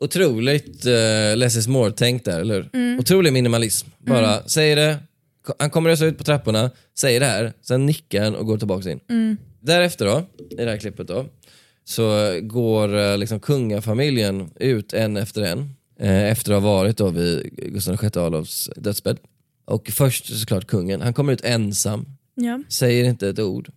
Otroligt 0.00 0.86
uh, 0.86 1.36
less 1.36 1.56
is 1.56 1.68
more-tänk 1.68 2.24
där, 2.24 2.40
eller 2.40 2.54
hur? 2.54 2.98
Otrolig 3.00 3.32
minimalism. 3.32 3.88
Bara 3.98 4.42
säger 4.42 4.76
det, 4.76 4.98
han 5.58 5.70
kommer 5.70 5.90
rösa 5.90 6.04
ut 6.06 6.18
på 6.18 6.24
trapporna, 6.24 6.70
säger 6.98 7.20
det 7.20 7.26
här, 7.26 7.52
sen 7.62 7.86
nickar 7.86 8.24
han 8.24 8.34
och 8.34 8.46
går 8.46 8.58
tillbaka 8.58 8.90
in. 8.90 9.00
Därefter 9.64 10.04
då, 10.06 10.22
i 10.50 10.54
det 10.64 10.70
här 10.70 10.76
klippet 10.76 11.08
då, 11.08 11.26
så 11.84 12.38
går 12.42 12.96
eh, 12.98 13.18
liksom 13.18 13.40
kungafamiljen 13.40 14.50
ut 14.56 14.92
en 14.92 15.16
efter 15.16 15.42
en, 15.42 15.74
eh, 15.98 16.22
efter 16.30 16.52
att 16.52 16.62
ha 16.62 16.70
varit 16.70 16.96
då 16.96 17.08
vid 17.10 17.50
Gustav 17.72 17.96
VI 18.02 18.06
Adolfs 18.20 18.70
dödsbädd. 18.76 19.18
Och 19.64 19.88
först 19.88 20.38
såklart 20.40 20.66
kungen, 20.66 21.00
han 21.00 21.14
kommer 21.14 21.32
ut 21.32 21.44
ensam, 21.44 22.06
Ja. 22.34 22.62
säger 22.68 23.04
inte 23.04 23.28
ett 23.28 23.38
ord, 23.38 23.70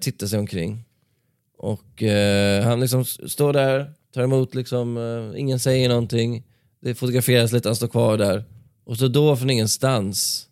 tittar 0.00 0.26
sig 0.26 0.38
omkring. 0.38 0.84
Och 1.58 2.02
eh, 2.02 2.64
han 2.64 2.80
liksom 2.80 3.04
står 3.04 3.52
där, 3.52 3.92
tar 4.14 4.22
emot 4.22 4.54
liksom, 4.54 4.96
eh, 4.96 5.40
ingen 5.40 5.58
säger 5.60 5.88
någonting. 5.88 6.42
Det 6.80 6.94
fotograferas 6.94 7.52
lite, 7.52 7.68
han 7.68 7.76
står 7.76 7.88
kvar 7.88 8.18
där. 8.18 8.44
Och 8.84 8.96
så 8.96 9.08
då 9.08 9.36
från 9.36 9.50
ingenstans 9.50 10.46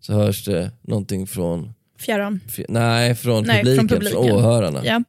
så 0.00 0.12
hörs 0.12 0.44
det 0.44 0.70
någonting 0.82 1.26
från, 1.26 1.74
Fjärran. 2.02 2.40
f- 2.48 2.60
nej, 2.68 3.14
från, 3.14 3.44
Nej, 3.44 3.64
publiken, 3.64 3.88
från 3.88 4.00
från 4.00 4.12
publiken. 4.12 4.36
åhörarna. 4.36 4.80
Ja. 4.84 5.02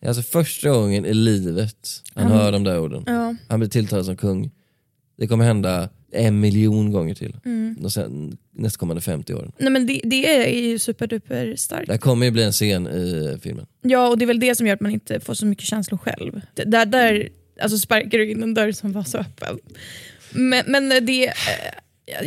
Det 0.00 0.06
är 0.06 0.08
Alltså 0.08 0.22
första 0.22 0.70
gången 0.70 1.04
i 1.06 1.14
livet 1.14 1.88
han 2.14 2.26
hör 2.32 2.52
de 2.52 2.64
där 2.64 2.78
orden. 2.78 3.02
Ja. 3.06 3.34
Han 3.48 3.60
blir 3.60 3.70
tilltalad 3.70 4.04
som 4.06 4.16
kung. 4.16 4.50
Det 5.16 5.26
kommer 5.26 5.44
hända 5.44 5.88
en 6.14 6.40
miljon 6.40 6.92
gånger 6.92 7.14
till. 7.14 7.36
Mm. 7.44 7.76
De 7.80 7.90
sen, 7.90 8.36
nästkommande 8.56 9.02
50 9.02 9.34
åren. 9.34 9.52
Nej, 9.58 9.70
men 9.70 9.86
det, 9.86 10.00
det 10.04 10.36
är 10.46 10.60
ju 10.70 10.78
superduper 10.78 11.56
starkt. 11.56 11.86
Det 11.86 11.92
här 11.92 11.98
kommer 11.98 12.26
ju 12.26 12.32
bli 12.32 12.42
en 12.42 12.52
scen 12.52 12.86
i 12.88 13.38
filmen. 13.42 13.66
Ja, 13.82 14.08
och 14.08 14.18
det 14.18 14.24
är 14.24 14.26
väl 14.26 14.40
det 14.40 14.54
som 14.54 14.66
gör 14.66 14.74
att 14.74 14.80
man 14.80 14.92
inte 14.92 15.20
får 15.20 15.34
så 15.34 15.46
mycket 15.46 15.64
känslor 15.64 15.98
själv. 15.98 16.40
Det- 16.54 16.64
Där, 16.64 16.86
där 16.86 17.28
alltså 17.60 17.78
sparkar 17.78 18.18
du 18.18 18.30
in 18.30 18.42
en 18.42 18.54
dörr 18.54 18.72
som 18.72 18.92
var 18.92 19.02
så 19.04 19.18
öppen. 19.18 19.58
Men, 20.32 20.64
men 20.66 21.06
det... 21.06 21.26
eh, 21.26 21.32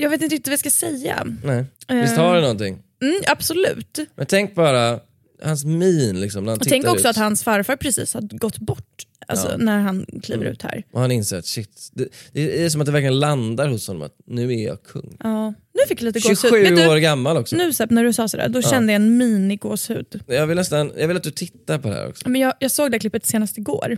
Jag 0.02 0.10
vet 0.10 0.21
inte 0.21 0.36
riktigt 0.36 0.47
vad 0.47 0.54
jag 0.54 0.60
ska 0.60 0.69
säga. 0.69 1.28
Nej. 1.43 1.65
Visst 2.02 2.17
har 2.17 2.36
det 2.36 2.41
någonting? 2.41 2.78
Mm, 3.02 3.15
absolut. 3.28 4.00
Men 4.15 4.26
tänk 4.26 4.56
bara 4.56 5.00
hans 5.43 5.65
min 5.65 6.21
liksom, 6.21 6.43
när 6.43 6.52
han 6.52 6.58
Och 6.58 6.63
tittar 6.63 6.73
tänk 6.76 6.86
också 6.88 7.00
ut. 7.00 7.06
att 7.06 7.15
hans 7.17 7.43
farfar 7.43 7.76
precis 7.76 8.13
har 8.13 8.21
gått 8.21 8.58
bort 8.58 9.07
alltså, 9.27 9.47
Ja. 9.51 9.57
när 9.57 9.79
han 9.79 10.05
kliver 10.23 10.41
Mm. 10.41 10.53
ut 10.53 10.61
här. 10.61 10.83
Och 10.91 11.01
han 11.01 11.11
inser 11.11 11.37
att 11.37 11.45
shit, 11.45 11.89
det, 11.93 12.07
det 12.31 12.63
är 12.65 12.69
som 12.69 12.81
att 12.81 12.85
det 12.85 12.91
verkligen 12.91 13.19
landar 13.19 13.67
hos 13.67 13.87
honom 13.87 14.01
att 14.01 14.15
nu 14.25 14.53
är 14.53 14.65
jag 14.65 14.83
kung. 14.83 15.17
Ja. 15.23 15.49
Nu 15.49 15.81
fick 15.87 16.01
jag 16.01 16.05
lite 16.05 16.19
gåshud. 16.19 16.37
27 16.37 16.61
Vet 16.63 16.75
du, 16.75 16.87
år 16.89 16.97
gammal 16.97 17.37
också. 17.37 17.55
Nu 17.55 17.73
Sepp, 17.73 17.89
när 17.89 18.03
du 18.03 18.13
sa 18.13 18.27
sådär, 18.27 18.49
då 18.49 18.61
kände 18.61 18.93
jag 18.93 19.01
en 19.01 19.17
minigåshud. 19.17 20.21
Jag 20.27 20.47
vill 20.47 20.57
nästan, 20.57 20.91
jag 20.97 21.07
vill 21.07 21.17
att 21.17 21.23
du 21.23 21.31
tittar 21.31 21.77
på 21.79 21.87
det 21.87 21.93
här 21.95 22.09
också. 22.09 22.29
Men 22.29 22.41
jag, 22.41 22.53
jag 22.59 22.71
såg 22.71 22.91
det 22.91 22.95
här 22.95 22.99
klippet 22.99 23.25
senast 23.25 23.57
igår. 23.57 23.97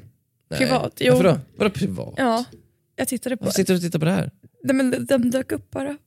Nej. 0.50 0.60
Privat. 0.60 0.94
Jo. 1.00 1.14
Varför 1.14 1.30
då? 1.30 1.40
Vadå 1.58 1.70
privat? 1.70 2.14
Ja, 2.18 2.46
jag 2.96 3.08
tittade 3.08 3.38
på 3.38 3.46
Varför 3.46 3.56
sitter 3.56 3.74
du 3.74 3.78
och 3.78 3.82
tittar 3.84 4.00
på 4.00 4.06
det 4.06 4.12
här? 4.12 4.32
Nej, 4.64 4.76
men 4.76 5.06
den 5.06 5.32
dök 5.32 5.52
upp 5.52 5.72
bara. 5.72 5.98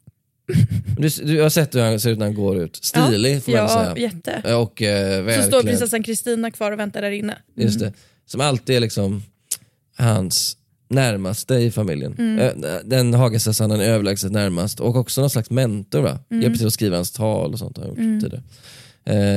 Du, 0.99 1.09
du 1.09 1.41
har 1.43 1.49
sett 1.51 1.75
hur 1.75 1.81
han 1.81 2.01
ser 2.01 2.11
ut 2.11 2.19
när 2.19 2.27
han 2.27 2.35
går 2.35 2.59
ut. 2.63 2.77
Stilig 2.77 3.43
får 3.45 3.53
man 3.53 3.61
ja, 3.61 3.69
säga. 3.95 3.97
jätte. 4.11 4.55
Och 4.55 4.83
eh, 4.83 5.41
Så 5.41 5.47
står 5.47 5.63
prinsessan 5.63 6.03
Kristina 6.03 6.51
kvar 6.51 6.73
och 6.73 6.79
väntar 6.79 7.03
där 7.03 7.11
inne. 7.11 7.39
Just 7.55 7.81
det. 7.81 7.93
Som 8.27 8.41
alltid 8.41 8.77
är 8.77 8.81
liksom 8.81 9.23
hans 9.97 10.57
närmaste 10.89 11.55
i 11.55 11.71
familjen. 11.71 12.15
Mm. 12.19 12.39
Eh, 12.65 12.77
Den 12.85 13.15
Hagastads 13.15 13.59
han 13.61 13.71
är 13.71 13.81
överlägset 13.85 14.33
närmast 14.33 14.81
och 14.81 14.97
också 14.97 15.21
någon 15.21 15.31
slags 15.31 15.51
mentor 15.51 16.01
va? 16.03 16.19
Mm. 16.31 16.43
Hjälper 16.43 16.59
till 16.59 16.67
att 16.67 16.73
skriva 16.73 16.97
hans 16.97 17.11
tal 17.13 17.53
och 17.53 17.59
sånt 17.59 17.77
har 17.77 17.85
han 17.85 17.91
gjort 17.91 17.99
Mm. 17.99 18.21
tidigare. 18.21 18.43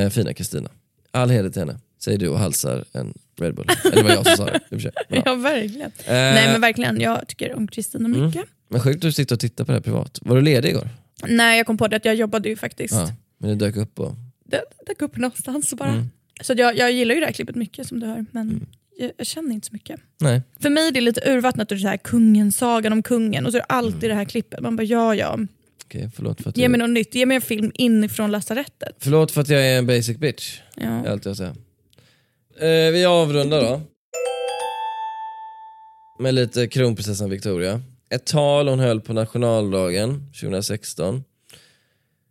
Eh, 0.03 0.09
fina 0.09 0.33
Kristina. 0.33 0.69
All 1.11 1.29
heder 1.29 1.49
till 1.49 1.59
henne, 1.61 1.79
säger 2.03 2.17
du 2.17 2.27
och 2.27 2.39
halsar 2.39 2.85
en 2.91 3.13
Red 3.39 3.55
Bull. 3.55 3.67
Eller 3.85 3.95
det 3.95 4.03
var 4.03 4.09
jag 4.09 4.25
som 4.27 4.35
sa 4.37 4.45
det. 4.45 4.59
ja. 4.69 4.91
Ja, 5.25 5.35
verkligen. 5.35 5.91
Eh, 6.05 6.13
Nej 6.13 6.51
men 6.51 6.61
verkligen, 6.61 6.99
jag 7.01 7.27
tycker 7.27 7.55
om 7.55 7.67
Kristina 7.67 8.07
mycket. 8.07 8.45
Men 8.69 8.81
sjukt 8.81 8.95
att 8.95 9.01
du 9.01 9.11
sitter 9.11 9.35
och 9.35 9.39
tittar 9.39 9.65
på 9.65 9.71
det 9.71 9.75
här 9.77 9.81
privat. 9.83 10.19
Var 10.21 10.35
du 10.35 10.41
ledig 10.41 10.69
igår? 10.69 10.89
Nej 11.27 11.57
jag 11.57 11.67
kom 11.67 11.77
på 11.77 11.87
det 11.87 11.95
att 11.95 12.05
jag 12.05 12.15
jobbade 12.15 12.49
ju 12.49 12.55
faktiskt. 12.55 12.93
Ja, 12.93 13.11
men 13.37 13.49
det 13.49 13.55
dök 13.65 13.75
upp 13.75 13.99
och... 13.99 14.15
Det 14.45 14.61
dök 14.87 15.01
upp 15.01 15.17
någonstans 15.17 15.73
bara. 15.73 15.89
Mm. 15.89 16.09
Så 16.41 16.53
jag, 16.57 16.77
jag 16.77 16.91
gillar 16.91 17.15
ju 17.15 17.19
det 17.21 17.25
här 17.25 17.33
klippet 17.33 17.55
mycket 17.55 17.87
som 17.87 17.99
du 17.99 18.07
hör 18.07 18.25
men 18.31 18.65
jag, 18.97 19.11
jag 19.17 19.27
känner 19.27 19.53
inte 19.53 19.67
så 19.67 19.73
mycket. 19.73 19.99
Nej. 20.21 20.41
För 20.59 20.69
mig 20.69 20.87
är 20.87 20.91
det 20.91 21.01
lite 21.01 21.29
urvattnat 21.31 21.71
och 21.71 21.77
det 21.77 21.87
här 21.87 21.97
kungen, 21.97 22.51
sagan 22.51 22.93
om 22.93 23.03
kungen 23.03 23.45
och 23.45 23.51
så 23.51 23.57
är 23.57 23.61
det 23.61 23.65
alltid 23.65 23.95
Mm. 24.03 24.09
det 24.09 24.15
här 24.15 24.25
klippet. 24.25 24.59
Man 24.59 24.75
bara 24.75 24.83
ja 24.83 25.15
ja, 25.15 25.39
Okej, 25.85 26.09
förlåt 26.15 26.41
för 26.41 26.49
att 26.49 26.57
ge 26.57 26.63
jag... 26.63 26.71
mig 26.71 26.79
något 26.79 26.89
nytt, 26.89 27.15
ge 27.15 27.25
mig 27.25 27.35
en 27.35 27.41
film 27.41 27.71
inifrån 27.73 28.31
lasarettet. 28.31 28.95
Förlåt 28.99 29.31
för 29.31 29.41
att 29.41 29.49
jag 29.49 29.61
är 29.67 29.77
en 29.77 29.85
basic 29.87 30.17
bitch. 30.17 30.59
Det 30.75 30.81
är 30.83 31.01
Ja. 31.05 31.11
allt 31.11 31.25
jag 31.25 31.37
säger. 31.37 31.51
Eh, 32.59 32.91
vi 32.91 33.05
avrundar 33.05 33.61
då. 33.61 33.81
Med 36.19 36.33
lite 36.33 36.67
kronprinsessan 36.67 37.29
Victoria. 37.29 37.81
Ett 38.09 38.25
tal 38.25 38.67
hon 38.67 38.79
höll 38.79 39.01
på 39.01 39.13
nationaldagen 39.13 40.31
2016. 40.41 41.23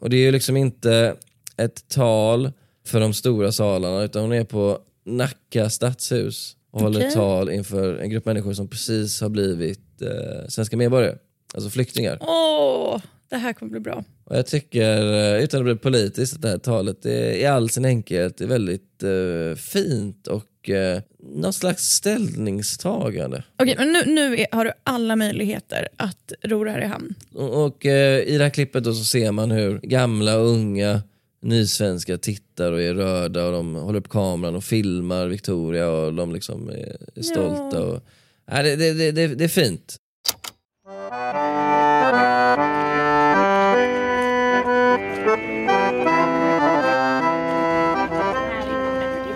Och 0.00 0.10
det 0.10 0.16
är 0.16 0.20
ju 0.20 0.32
liksom 0.32 0.56
inte 0.56 1.16
ett 1.56 1.88
tal 1.88 2.52
för 2.86 3.00
de 3.00 3.14
stora 3.14 3.52
salarna 3.52 4.02
utan 4.02 4.22
hon 4.22 4.32
är 4.32 4.44
på 4.44 4.78
Nacka 5.06 5.70
stadshus 5.70 6.56
och 6.70 6.80
håller 6.80 6.98
Okej. 6.98 7.08
ett 7.08 7.14
tal 7.14 7.50
inför 7.50 7.96
en 7.96 8.10
grupp 8.10 8.24
människor 8.24 8.52
som 8.52 8.68
precis 8.68 9.20
har 9.20 9.28
blivit 9.28 10.02
eh, 10.02 10.48
svenska 10.48 10.76
medborgare. 10.76 11.18
Alltså 11.54 11.70
flyktingar. 11.70 12.18
Åh, 12.20 13.00
det 13.28 13.36
här 13.36 13.52
kommer 13.52 13.70
bli 13.70 13.80
bra. 13.80 14.04
Och 14.24 14.36
jag 14.36 14.46
tycker, 14.46 15.12
eh, 15.12 15.44
utan 15.44 15.60
att 15.60 15.64
bli 15.64 15.76
politiskt, 15.76 16.34
att 16.34 16.42
det 16.42 16.48
här 16.48 16.58
talet 16.58 17.06
är, 17.06 17.32
i 17.32 17.46
all 17.46 17.70
sin 17.70 17.84
enkelhet 17.84 18.40
är 18.40 18.46
väldigt 18.46 19.02
eh, 19.02 19.56
fint 19.56 20.26
och 20.26 20.70
eh, 20.70 21.00
någon 21.18 21.52
slags 21.52 21.82
ställningstagande. 21.82 23.44
Okej, 23.58 23.74
men 23.78 23.92
nu, 23.92 24.02
nu 24.06 24.36
är, 24.36 24.46
har 24.52 24.64
du 24.64 24.72
alla 24.84 25.16
möjligheter 25.16 25.88
att 25.96 26.32
ro 26.42 26.64
det 26.64 26.70
här 26.70 26.80
i 26.80 26.86
hamn. 26.86 27.14
Och, 27.34 27.64
och 27.64 27.86
eh, 27.86 28.20
i 28.20 28.38
det 28.38 28.44
här 28.44 28.50
klippet 28.50 28.84
då 28.84 28.94
så 28.94 29.04
ser 29.04 29.32
man 29.32 29.50
hur 29.50 29.78
gamla 29.78 30.38
och 30.38 30.46
unga 30.46 31.02
nysvenskar 31.44 32.16
tittar 32.16 32.72
och 32.72 32.82
är 32.82 32.94
rörda 32.94 33.46
och 33.46 33.52
de 33.52 33.74
håller 33.74 33.98
upp 33.98 34.08
kameran 34.08 34.56
och 34.56 34.64
filmar 34.64 35.26
Victoria 35.26 35.90
och 35.90 36.14
de 36.14 36.32
liksom 36.32 36.68
är, 36.68 36.96
är 37.14 37.22
stolta. 37.22 37.84
Och, 37.84 38.00
ja, 38.46 38.62
det, 38.62 38.76
det, 38.76 38.92
det, 38.92 39.12
det, 39.12 39.26
det 39.26 39.44
är 39.44 39.48
fint. 39.48 39.96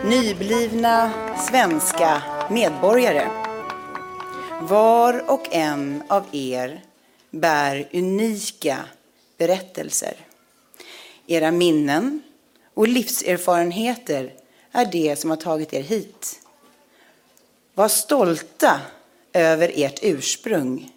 Nyblivna 0.05 1.11
svenska 1.51 2.23
medborgare. 2.51 3.29
Var 4.63 5.31
och 5.31 5.55
en 5.55 6.03
av 6.09 6.25
er 6.33 6.81
bär 7.31 7.89
unika 7.93 8.79
berättelser. 9.39 10.28
Era 11.31 11.51
minnen 11.51 12.23
och 12.75 12.89
livserfarenheter 12.89 14.35
är 14.73 14.87
det 14.87 15.17
som 15.17 15.31
har 15.31 15.37
tagit 15.37 15.75
er 15.75 15.83
hit. 15.83 16.41
Var 17.75 17.89
stolta 17.89 18.81
över 19.33 19.73
ert 19.75 19.99
ursprung. 20.03 20.93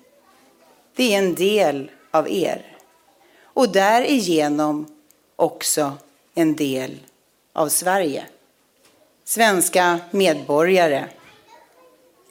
Det 0.95 1.13
är 1.13 1.17
en 1.17 1.35
del 1.35 1.91
av 2.11 2.29
er. 2.29 2.77
Och 3.43 3.71
därigenom 3.71 4.95
också 5.35 5.93
en 6.33 6.55
del 6.55 6.99
av 7.53 7.69
Sverige. 7.69 8.25
Svenska 9.23 9.99
medborgare, 10.11 11.07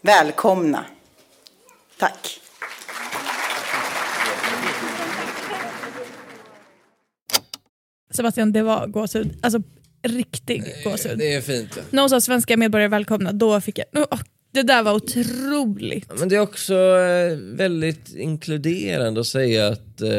välkomna. 0.00 0.84
Tack. 1.96 2.39
Sebastian, 8.20 8.52
det 8.52 8.62
var 8.62 8.86
gåshud. 8.86 9.36
Alltså 9.42 9.62
riktig 10.02 10.64
gåshud. 10.84 11.18
Det 11.18 11.34
är 11.34 11.40
fint. 11.40 11.78
När 11.90 12.02
hon 12.02 12.10
sa 12.10 12.20
svenska 12.20 12.56
medborgare 12.56 12.88
välkomna, 12.88 13.32
då 13.32 13.60
fick 13.60 13.78
jag... 13.78 13.86
Åh, 14.10 14.20
det 14.52 14.62
där 14.62 14.82
var 14.82 14.92
otroligt. 14.94 16.18
Men 16.18 16.28
det 16.28 16.36
är 16.36 16.40
också 16.40 16.74
eh, 16.74 17.36
väldigt 17.38 18.14
inkluderande 18.14 19.20
att 19.20 19.26
säga 19.26 19.68
att 19.68 20.00
eh, 20.00 20.10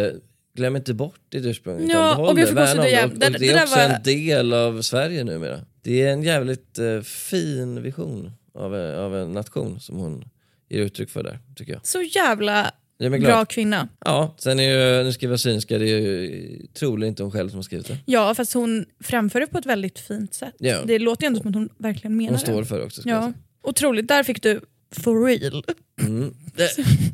glöm 0.56 0.76
inte 0.76 0.94
bort 0.94 1.20
ditt 1.30 1.46
ursprung. 1.46 1.90
Ja, 1.90 2.18
och 2.18 2.36
det, 2.36 2.46
det. 2.52 2.88
igen. 2.90 3.12
Och, 3.12 3.20
Det- 3.20 3.26
och 3.26 3.32
det 3.32 3.38
det 3.38 3.50
är 3.50 3.64
också 3.64 3.76
var- 3.76 3.84
en 3.84 4.04
del 4.04 4.54
av 4.54 4.82
Sverige 4.82 5.24
numera. 5.24 5.60
Det 5.84 6.02
är 6.02 6.12
en 6.14 6.24
jävligt 6.24 6.80
eh, 6.80 7.02
fin 7.02 7.82
vision 7.82 8.32
av, 8.56 8.76
eh, 8.76 9.00
av 9.00 9.16
en 9.18 9.32
nation 9.32 9.80
som 9.80 9.98
hon 9.98 10.24
ger 10.70 10.80
uttryck 10.82 11.10
för 11.10 11.24
där, 11.24 11.40
tycker 11.56 11.74
jag. 11.74 11.86
Så 11.88 12.02
jävla 12.02 12.72
Glad. 13.20 13.32
bra 13.34 13.46
kvinna. 13.46 13.88
Ja, 14.06 14.36
sen 14.38 14.60
är 14.60 14.64
ju, 14.98 15.04
nu 15.04 15.12
vara 15.28 15.38
synska, 15.38 15.78
det 15.78 15.90
är 15.90 16.00
ju 16.00 16.68
troligen 16.74 17.10
inte 17.10 17.24
hon 17.24 17.32
själv 17.32 17.50
som 17.50 17.58
har 17.58 17.64
skrivit 17.64 17.88
det. 17.88 17.98
Ja, 18.06 18.36
fast 18.36 18.54
hon 18.54 18.86
framför 19.04 19.40
det 19.40 19.48
på 19.48 19.58
ett 19.58 19.66
väldigt 19.66 20.00
fint 20.00 20.34
sätt. 20.34 20.54
Ja. 20.60 20.78
Det 20.86 21.00
låter 21.00 21.24
ju 21.24 21.28
ändå 21.28 21.40
som 21.40 21.50
att 21.50 21.56
hon 21.56 21.70
verkligen 21.78 22.18
menar 22.18 22.30
Hon 22.30 22.38
det. 22.40 22.46
står 22.46 22.64
för 22.64 22.80
det 22.80 22.86
också. 22.86 23.02
Ja. 23.06 23.34
Otroligt, 23.64 24.08
där 24.08 24.24
fick 24.24 24.44
du 24.44 24.62
for 24.92 25.26
real. 25.26 25.64
Mm. 26.02 26.34
Det, 26.56 26.70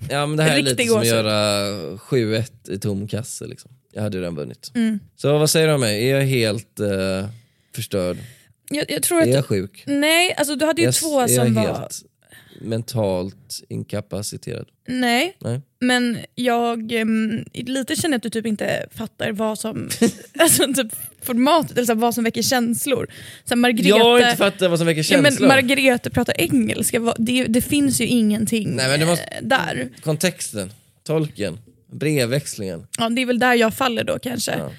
ja 0.09 0.25
men 0.25 0.37
det 0.37 0.43
här 0.43 0.57
är 0.57 0.61
lite 0.61 0.83
som 0.83 0.99
att 0.99 1.07
göra 1.07 1.71
7-1 1.97 2.71
i 2.71 2.79
tom 2.79 3.07
kasse. 3.07 3.45
Liksom. 3.47 3.71
Jag 3.93 4.01
hade 4.01 4.17
ju 4.17 4.21
redan 4.21 4.35
vunnit. 4.35 4.71
Mm. 4.75 4.99
Så 5.15 5.37
vad 5.37 5.49
säger 5.49 5.67
du 5.67 5.73
om 5.73 5.79
mig? 5.81 6.09
Är 6.09 6.15
jag 6.15 6.25
helt 6.25 6.79
eh, 6.79 7.29
förstörd? 7.75 8.17
Jag, 8.69 8.85
jag 8.91 9.11
Är 9.11 9.25
jag 9.27 9.43
du, 9.43 9.43
sjuk? 9.43 9.83
Nej, 9.87 10.33
alltså 10.37 10.55
du 10.55 10.65
hade 10.65 10.81
ju 10.81 10.85
jag- 10.87 10.93
två 10.95 11.27
som 11.27 11.53
var... 11.53 11.87
mentalt 12.61 13.63
inkapaciterad? 13.69 14.65
Nej, 14.87 15.37
Nej. 15.39 15.61
men 15.79 16.17
jag 16.35 16.91
em, 16.91 17.45
lite 17.53 17.95
känner 17.95 18.17
att 18.17 18.23
du 18.23 18.29
typ 18.29 18.45
inte 18.45 18.85
fattar 18.95 19.31
vad 19.31 19.59
som, 19.59 19.89
alltså 20.39 20.73
typ 20.73 20.91
formatet, 21.21 21.77
eller 21.77 21.95
vad 21.95 22.15
som 22.15 22.23
väcker 22.23 22.41
känslor. 22.41 23.07
Så 23.45 23.49
här, 23.49 23.55
Margrethe, 23.55 23.89
Jag 23.89 23.99
har 24.03 24.19
inte 24.19 24.35
fattat 24.37 24.69
vad 24.69 24.79
som 24.79 24.87
väcker 24.87 25.13
ja, 25.13 25.21
men 25.21 25.31
känslor. 25.31 25.47
Margrethe 25.47 26.09
pratar 26.09 26.41
engelska, 26.41 27.13
det, 27.17 27.43
det 27.45 27.61
finns 27.61 28.01
ju 28.01 28.05
ingenting 28.05 28.75
Nej, 28.75 28.87
men 28.89 28.99
det 28.99 29.05
måste- 29.05 29.23
eh, 29.25 29.43
där. 29.43 29.89
Kontexten, 30.03 30.71
tolken, 31.03 31.59
brevväxlingen. 31.91 32.87
Ja, 32.97 33.09
det 33.09 33.21
är 33.21 33.25
väl 33.25 33.39
där 33.39 33.53
jag 33.55 33.73
faller 33.73 34.03
då 34.03 34.19
kanske. 34.19 34.51
Ja. 34.51 34.71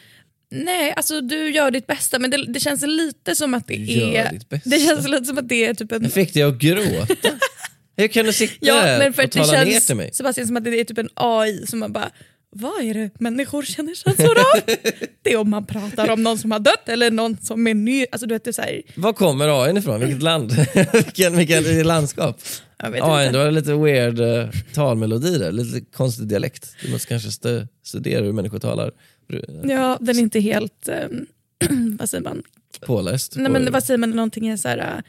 Nej, 0.50 0.92
alltså 0.96 1.20
du 1.20 1.50
gör 1.50 1.70
ditt 1.70 1.86
bästa 1.86 2.18
men 2.18 2.30
det, 2.30 2.44
det 2.52 2.60
känns 2.60 2.82
lite 2.86 3.34
som 3.34 3.54
att 3.54 3.66
det 3.66 3.74
Gör 3.74 4.14
är... 4.14 4.40
Det 4.64 4.78
känns 4.78 5.08
lite 5.08 5.24
som 5.24 5.38
att 5.38 5.48
det 5.48 5.64
är 5.64 5.74
typ 5.74 5.92
en... 5.92 6.02
Jag 6.02 6.12
fick 6.12 6.34
dig 6.34 6.42
att 6.42 6.58
gråta. 6.58 7.06
Hur 7.98 8.08
kan 8.08 8.26
du 8.26 8.32
sitta 8.32 8.54
Ja, 8.60 8.74
där 8.74 8.98
men 8.98 9.12
för 9.12 9.24
och 9.24 9.30
tala 9.30 9.64
ner 9.64 9.80
till 9.80 9.96
mig? 9.96 10.10
Sebastian, 10.12 10.46
som 10.46 10.56
att 10.56 10.64
det 10.64 10.80
är 10.80 10.84
typ 10.84 10.98
en 10.98 11.08
AI 11.14 11.66
som 11.66 11.78
man 11.78 11.92
bara 11.92 12.10
vad 12.50 12.84
är 12.84 12.94
det 12.94 13.10
människor 13.20 13.62
känner 13.62 13.94
känslor 13.94 14.38
av? 14.38 14.60
det 15.22 15.32
är 15.32 15.36
om 15.36 15.50
man 15.50 15.66
pratar 15.66 16.10
om 16.10 16.22
någon 16.22 16.38
som 16.38 16.50
har 16.50 16.58
dött 16.58 16.88
eller 16.88 17.10
någon 17.10 17.36
som 17.36 17.66
är 17.66 17.74
ny. 17.74 18.06
Alltså, 18.12 18.26
du 18.26 18.34
vet, 18.34 18.44
det 18.44 18.50
är 18.50 18.52
så 18.52 18.62
här, 18.62 18.82
Var 18.94 19.12
kommer 19.12 19.64
AI 19.64 19.78
ifrån? 19.78 20.00
Vilket 20.00 20.22
land? 20.22 20.52
vilken, 20.92 21.36
vilket 21.36 21.86
landskap? 21.86 22.40
AI, 22.78 23.28
du 23.32 23.38
har 23.38 23.50
lite 23.50 23.74
weird 23.74 24.20
uh, 24.20 24.50
talmelodi 24.74 25.38
där, 25.38 25.52
lite 25.52 25.80
konstig 25.80 26.26
dialekt. 26.26 26.76
Du 26.82 26.90
måste 26.90 27.08
kanske 27.08 27.28
stu- 27.28 27.68
studera 27.84 28.24
hur 28.24 28.32
människor 28.32 28.58
talar. 28.58 28.90
Ja, 29.64 29.98
den 30.00 30.16
är 30.16 30.20
inte 30.20 30.40
helt... 30.40 30.88
ehm, 30.88 31.26
vad 31.98 32.08
säger 32.08 32.24
man? 32.24 32.42
Påläst. 32.80 33.36
Nej, 33.36 33.52
men 33.52 33.72
vad 33.72 33.84
säger 33.84 33.98
man? 33.98 34.10
Någonting 34.10 34.48
är 34.48 34.56
så 34.56 34.68
här... 34.68 34.78
Uh, 34.78 35.02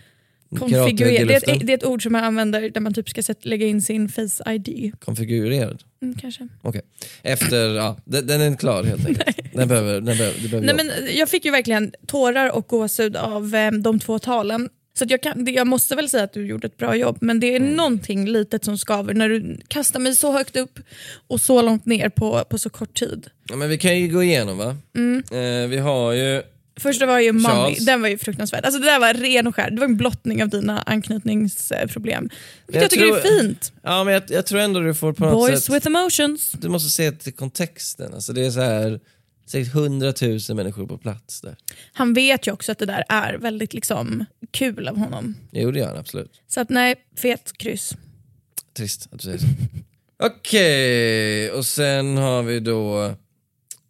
konfigurerad. 0.58 1.28
Det, 1.28 1.34
är 1.34 1.54
ett- 1.56 1.68
det 1.68 1.74
är 1.74 1.78
ett 1.78 1.86
ord 1.86 2.04
som 2.04 2.12
man 2.12 2.24
använder 2.24 2.70
där 2.70 2.82
man 2.82 2.94
typ 2.94 3.10
ska 3.10 3.22
lägga 3.42 3.68
in 3.68 3.82
sin 3.82 4.10
face 4.10 4.52
ID. 4.54 4.92
Konfigurerad? 5.00 5.84
Mm, 6.02 6.16
kanske. 6.16 6.48
Okej. 6.62 6.82
Efter, 7.24 7.76
ja, 7.76 7.98
den, 8.06 8.28
den 8.28 8.42
är 8.42 8.48
inte 8.48 8.60
klar 8.60 8.84
helt 8.84 9.08
enkelt. 9.08 9.38
Den 9.54 9.68
behöver, 9.68 9.94
den 9.94 10.18
behöver, 10.18 10.40
behöver 10.50 10.74
Nej, 10.74 10.76
men 10.76 11.16
jag 11.18 11.30
fick 11.30 11.46
ju 11.46 11.52
verkligen 11.52 11.92
tårar 12.08 12.50
och 12.56 12.68
gåshud 12.68 13.16
av 13.16 13.56
eh, 13.56 13.72
de 13.72 14.00
två 14.00 14.20
talen. 14.20 14.70
Så 15.00 15.06
jag, 15.10 15.22
kan, 15.24 15.54
jag 15.54 15.68
måste 15.68 15.96
väl 15.96 16.10
säga 16.10 16.24
att 16.24 16.34
du 16.34 16.48
gjorde 16.48 16.68
ett 16.68 16.78
bra 16.78 16.96
jobb, 16.96 17.18
men 17.22 17.40
det 17.40 17.48
är 17.56 17.60
Mm. 17.60 17.74
någonting 17.74 18.28
litet 18.30 18.66
som 18.66 18.78
skaver 18.78 19.14
när 19.14 19.30
du 19.30 19.58
kastar 19.68 20.00
mig 20.00 20.16
så 20.16 20.32
högt 20.32 20.56
upp 20.58 20.80
och 21.28 21.42
så 21.42 21.62
långt 21.62 21.86
ner 21.86 22.10
på, 22.10 22.44
på 22.50 22.58
så 22.58 22.70
kort 22.70 23.00
tid. 23.00 23.28
Ja, 23.50 23.56
men 23.56 23.70
vi 23.70 23.78
kan 23.78 24.00
ju 24.00 24.08
gå 24.08 24.24
igenom 24.24 24.58
va? 24.58 24.78
Mm. 24.98 25.24
Eh, 25.32 25.70
vi 25.70 25.78
har 25.78 26.12
ju... 26.14 26.42
Första 26.80 27.06
var 27.06 27.20
ju 27.20 27.44
Charles. 27.44 27.86
den 27.86 28.02
var 28.02 28.10
ju 28.10 28.18
fruktansvärd. 28.18 28.66
Alltså 28.66 28.80
det 28.80 28.86
där 28.86 29.00
var 29.00 29.14
ren 29.14 29.48
och 29.48 29.56
skär, 29.56 29.72
det 29.72 29.80
var 29.80 29.86
en 29.86 29.98
blottning 29.98 30.44
av 30.44 30.50
dina 30.50 30.82
anknytningsproblem. 30.82 32.30
Jag, 32.68 32.84
jag 32.84 32.90
tycker 32.90 33.06
tror- 33.06 33.16
det 33.16 33.30
är 33.30 33.42
fint. 33.42 33.74
Ja, 33.84 34.04
men 34.04 34.14
jag, 34.14 34.24
jag 34.28 34.46
tror 34.46 34.60
ändå 34.60 34.80
du 34.80 34.94
får 34.94 35.14
på 35.14 35.26
något 35.26 35.34
Boys 35.34 35.64
sätt... 35.66 35.76
with 35.76 35.88
emotions. 35.88 36.52
Du 36.52 36.70
måste 36.70 36.90
se 36.90 37.12
till 37.12 37.34
kontexten. 37.34 38.14
Alltså 38.14 38.34
det 38.34 38.46
är 38.46 38.52
så 38.52 38.62
här, 38.62 39.00
säkert 39.46 39.74
hundratusen 39.74 40.56
människor 40.56 40.88
på 40.88 40.98
plats 40.98 41.42
där. 41.42 41.56
Han 41.94 42.14
vet 42.14 42.48
ju 42.48 42.52
också 42.52 42.72
att 42.72 42.78
det 42.80 42.86
där 42.86 43.04
är 43.10 43.34
väldigt 43.38 43.74
liksom 43.74 44.26
kul 44.52 44.88
av 44.88 44.98
honom. 44.98 45.36
Jo 45.52 45.72
det 45.72 45.80
gör 45.80 45.88
han 45.88 45.98
absolut. 45.98 46.42
Så 46.48 46.62
att 46.62 46.70
nej, 46.70 46.96
fet 47.18 47.58
kryss. 47.58 47.94
trist 48.78 49.08
att 49.12 49.20
du 49.20 49.24
säger 49.24 49.38
så. 49.38 49.46
Okej, 50.24 51.52
och 51.52 51.66
sen 51.66 52.18
har 52.18 52.44
vi 52.44 52.60
då 52.60 53.14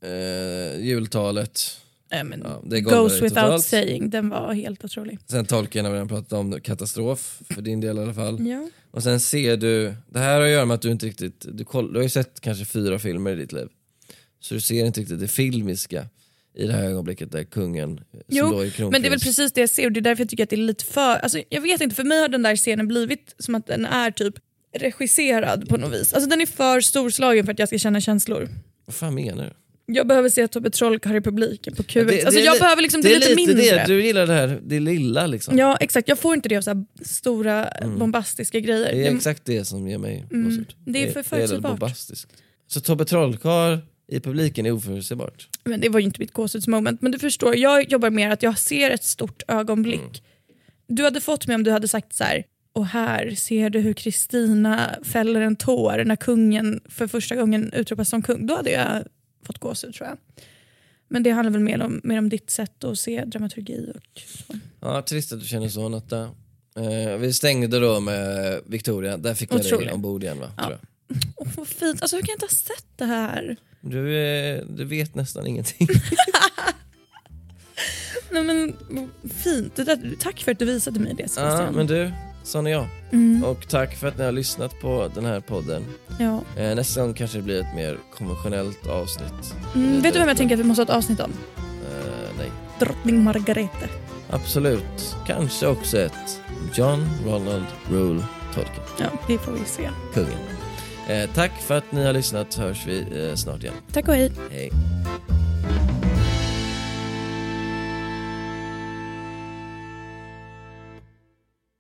eh, 0.04 0.80
jultalet. 0.86 1.78
Nej, 2.12 2.24
men 2.24 2.42
Ja, 2.44 2.62
det 2.66 2.82
Goes 2.82 3.14
without 3.14 3.30
totalt. 3.30 3.66
saying, 3.66 4.10
den 4.10 4.30
var 4.30 4.54
helt 4.54 4.86
otrolig. 4.86 5.20
Sen 5.28 5.46
tolken 5.46 5.86
har 5.86 5.92
vi 5.92 5.96
redan 5.96 6.08
pratat 6.08 6.34
om, 6.34 6.62
katastrof 6.62 7.42
för 7.50 7.62
din 7.62 7.82
del 7.82 7.98
i 7.98 8.02
alla 8.02 8.14
fall. 8.14 8.48
Ja. 8.48 8.70
Och 8.92 9.04
sen 9.04 9.20
ser 9.20 9.58
du, 9.58 9.94
det 10.10 10.20
här 10.20 10.34
har 10.34 10.42
att 10.42 10.50
göra 10.50 10.66
med 10.66 10.76
att 10.76 10.82
du 10.82 10.92
inte 10.92 11.06
riktigt, 11.06 11.46
du, 11.52 11.66
koll, 11.66 11.94
du 11.94 12.00
har 12.00 12.04
ju 12.04 12.10
sett 12.10 12.42
kanske 12.42 12.66
fyra 12.66 13.00
filmer 13.00 13.32
i 13.32 13.36
ditt 13.36 13.52
liv. 13.52 13.68
Så 14.40 14.54
du 14.54 14.62
ser 14.62 14.86
inte 14.86 15.02
riktigt 15.02 15.20
det 15.20 15.28
filmiska 15.28 16.06
i 16.56 16.68
det 16.68 16.74
här 16.74 16.84
ögonblicket 16.84 17.32
där 17.32 17.44
kungen 17.44 18.02
Jo, 18.28 18.64
men 18.92 19.02
det 19.02 19.08
är 19.08 19.10
väl 19.10 19.20
precis 19.20 19.52
det 19.52 19.62
jag 19.62 19.70
ser 19.70 19.86
och 19.86 19.92
det 19.92 20.00
är 20.00 20.02
därför 20.02 20.22
jag 20.24 20.30
tycker 20.30 20.44
att 20.44 20.50
det 20.50 20.56
är 20.56 20.58
lite 20.58 20.86
för... 20.86 21.16
Alltså, 21.16 21.42
jag 21.50 21.62
vet 21.62 21.82
inte, 21.82 21.96
för 21.96 22.04
mig 22.04 22.20
har 22.22 22.28
den 22.28 22.44
där 22.44 22.56
scenen 22.56 22.88
blivit 22.88 23.36
som 23.40 23.56
att 23.56 23.68
den 23.68 23.86
är 23.86 24.12
typ 24.12 24.34
regisserad 24.78 25.70
på 25.70 25.78
något 25.78 25.94
vis. 25.94 26.14
Alltså 26.14 26.30
den 26.30 26.42
är 26.42 26.46
för 26.46 26.82
storslagen 26.82 27.46
för 27.46 27.52
att 27.52 27.60
jag 27.60 27.68
ska 27.68 27.78
känna 27.78 28.02
känslor. 28.02 28.50
Vad 28.86 28.96
fan 28.96 29.16
menar 29.16 29.44
du? 29.44 29.54
Jag 29.94 30.08
behöver 30.08 30.30
se 30.30 30.48
Tobbe 30.48 30.70
Trollkarl 30.70 31.10
har 31.10 31.16
republiken 31.16 31.76
på 31.76 31.84
QX. 31.84 31.94
Det- 31.94 32.02
alltså 32.02 32.32
det 32.32 32.42
är 32.42 32.46
jag 32.46 32.54
li- 32.54 32.60
behöver 32.60 32.82
liksom 32.82 33.02
det, 33.02 33.20
lite, 33.20 33.36
mindre. 33.36 33.56
Det, 33.56 33.84
du 33.88 34.04
gillar 34.06 34.28
det 34.28 34.34
här, 34.34 34.60
det 34.64 34.80
lilla 34.80 35.28
liksom. 35.28 35.58
Ja 35.58 35.78
exakt, 35.80 36.08
jag 36.08 36.20
får 36.20 36.34
inte 36.34 36.50
det 36.50 36.58
av 36.58 36.62
så 36.62 36.70
här 36.70 36.86
stora 37.02 37.70
bombastiska 37.98 38.60
grejer. 38.60 38.92
Det 38.94 39.08
är 39.08 39.12
Det- 39.12 39.16
exakt 39.18 39.46
det 39.46 39.66
som 39.66 39.88
ger 39.88 39.98
mig 39.98 40.26
Mm, 40.32 40.66
det 40.86 41.04
är 41.04 41.08
för 41.12 41.14
Det 41.14 41.20
är 41.20 41.24
förutsägbart. 41.48 41.94
Så 42.68 42.82
Tobbe 42.82 43.06
Trollkarl 43.06 43.78
i 44.12 44.20
publiken 44.20 44.66
är 44.66 44.72
oförutsägbart. 44.72 45.48
Men 45.64 45.80
det 45.82 45.90
var 45.90 46.00
ju 46.00 46.06
inte 46.06 46.20
mitt 46.20 46.34
gåshudsmoment. 46.34 47.02
Men 47.02 47.12
du 47.12 47.20
förstår, 47.20 47.56
jag 47.58 47.92
jobbar 47.92 48.10
mer 48.10 48.30
att 48.30 48.44
jag 48.44 48.60
ser 48.60 48.90
ett 48.92 49.04
stort 49.04 49.44
ögonblick. 49.48 50.00
Mm. 50.00 50.12
Du 50.88 51.04
hade 51.04 51.22
fått 51.22 51.48
mig 51.48 51.56
om 51.56 51.64
du 51.64 51.72
hade 51.72 51.88
sagt 51.88 52.16
så 52.16 52.24
här. 52.24 52.44
Och 52.74 52.86
här 52.88 53.36
ser 53.38 53.70
du 53.70 53.80
hur 53.80 53.94
Kristina 53.94 54.96
fäller 55.04 55.42
en 55.42 55.56
tår 55.56 56.04
när 56.06 56.16
kungen 56.16 56.80
för 56.90 57.08
första 57.08 57.36
gången 57.36 57.74
utropas 57.74 58.10
som 58.10 58.22
kung. 58.22 58.48
Då 58.48 58.56
hade 58.56 58.72
jag 58.72 59.04
fått 59.44 59.60
gåshud 59.60 59.94
tror 59.94 60.08
jag. 60.08 60.18
Men 61.08 61.24
det 61.24 61.30
handlar 61.30 61.52
väl 61.52 61.62
mer 61.62 61.82
om, 61.82 62.02
mer 62.04 62.18
om 62.18 62.30
ditt 62.30 62.50
sätt 62.50 62.84
att 62.84 63.00
se 63.00 63.26
dramaturgi. 63.26 63.92
Och 63.96 64.22
så. 64.22 64.54
Ja, 64.80 65.02
trist 65.02 65.32
att 65.32 65.40
du 65.40 65.46
känner 65.46 65.70
så 65.70 65.90
Natta. 65.90 66.30
Eh, 66.76 67.18
vi 67.18 67.34
stängde 67.34 67.80
då 67.80 68.00
med 68.00 68.62
Victoria, 68.66 69.18
där 69.18 69.34
fick 69.34 69.54
jag 69.54 69.62
dig 69.62 69.92
ombord 69.92 70.24
igen 70.24 70.40
va? 70.40 70.52
Ja. 70.58 70.72
Åh, 71.36 71.48
vad 71.58 71.68
fint. 71.68 72.02
Alltså, 72.02 72.16
hur 72.16 72.24
kan 72.24 72.30
jag 72.30 72.36
inte 72.36 72.46
ha 72.46 72.76
sett 72.76 72.88
det 72.96 73.06
här? 73.06 73.56
Du, 73.82 74.18
eh, 74.18 74.64
du 74.70 74.86
vet 74.86 75.16
nästan 75.16 75.48
ingenting. 75.48 75.88
Nej, 78.32 78.44
men, 78.44 78.74
fint. 79.44 79.80
Tack 80.20 80.40
för 80.40 80.52
att 80.52 80.60
du 80.60 80.66
visade 80.66 81.00
mig 81.00 81.14
det 81.14 81.24
ja, 81.24 81.28
Sebastian. 81.28 81.74
men 81.74 81.88
du, 81.88 82.12
sån 82.50 82.68
är 82.68 82.72
jag. 82.72 82.88
Mm. 83.12 83.44
Och 83.44 83.68
tack 83.68 83.96
för 83.96 84.08
att 84.08 84.18
ni 84.18 84.24
har 84.24 84.32
lyssnat 84.32 84.80
på 84.82 85.12
den 85.16 85.26
här 85.26 85.40
podden. 85.40 85.86
Ja. 86.20 86.42
Eh, 86.58 86.76
nästa 86.76 87.02
gång 87.02 87.14
kanske 87.14 87.38
det 87.38 87.42
blir 87.42 87.60
ett 87.62 87.76
mer 87.76 87.98
konventionellt 88.18 88.88
avsnitt. 88.88 89.56
Mm, 89.76 90.02
vet 90.02 90.14
du 90.14 90.20
vem 90.20 90.28
jag 90.28 90.38
tänker 90.38 90.56
att 90.56 90.60
vi 90.60 90.64
måste 90.64 90.82
ha 90.82 90.86
ett 90.86 90.96
avsnitt 90.98 91.20
om? 91.20 91.32
Eh, 91.58 92.30
nej. 92.38 92.52
Drottning 92.80 93.24
Margarete. 93.24 93.90
Absolut. 94.30 95.16
Kanske 95.28 95.68
också 95.68 95.98
ett 95.98 96.42
John 96.76 97.10
Ronald 97.26 97.66
Rule 97.90 98.24
Tolkien. 98.56 98.84
Ja, 99.00 99.06
det 99.28 99.38
får 99.38 99.52
vi 99.52 99.66
se. 99.66 99.90
Kungen. 100.14 100.40
Eh, 101.08 101.30
tack 101.34 101.52
för 101.62 101.78
att 101.78 101.92
ni 101.92 102.06
har 102.06 102.14
lyssnat. 102.14 102.56
Hörs 102.56 102.88
vi 102.88 103.28
eh, 103.30 103.36
snart 103.36 103.64
igen. 103.64 103.76
Tack 103.92 104.08
och 104.08 104.14
hej. 104.14 104.32
Hej. 104.52 104.72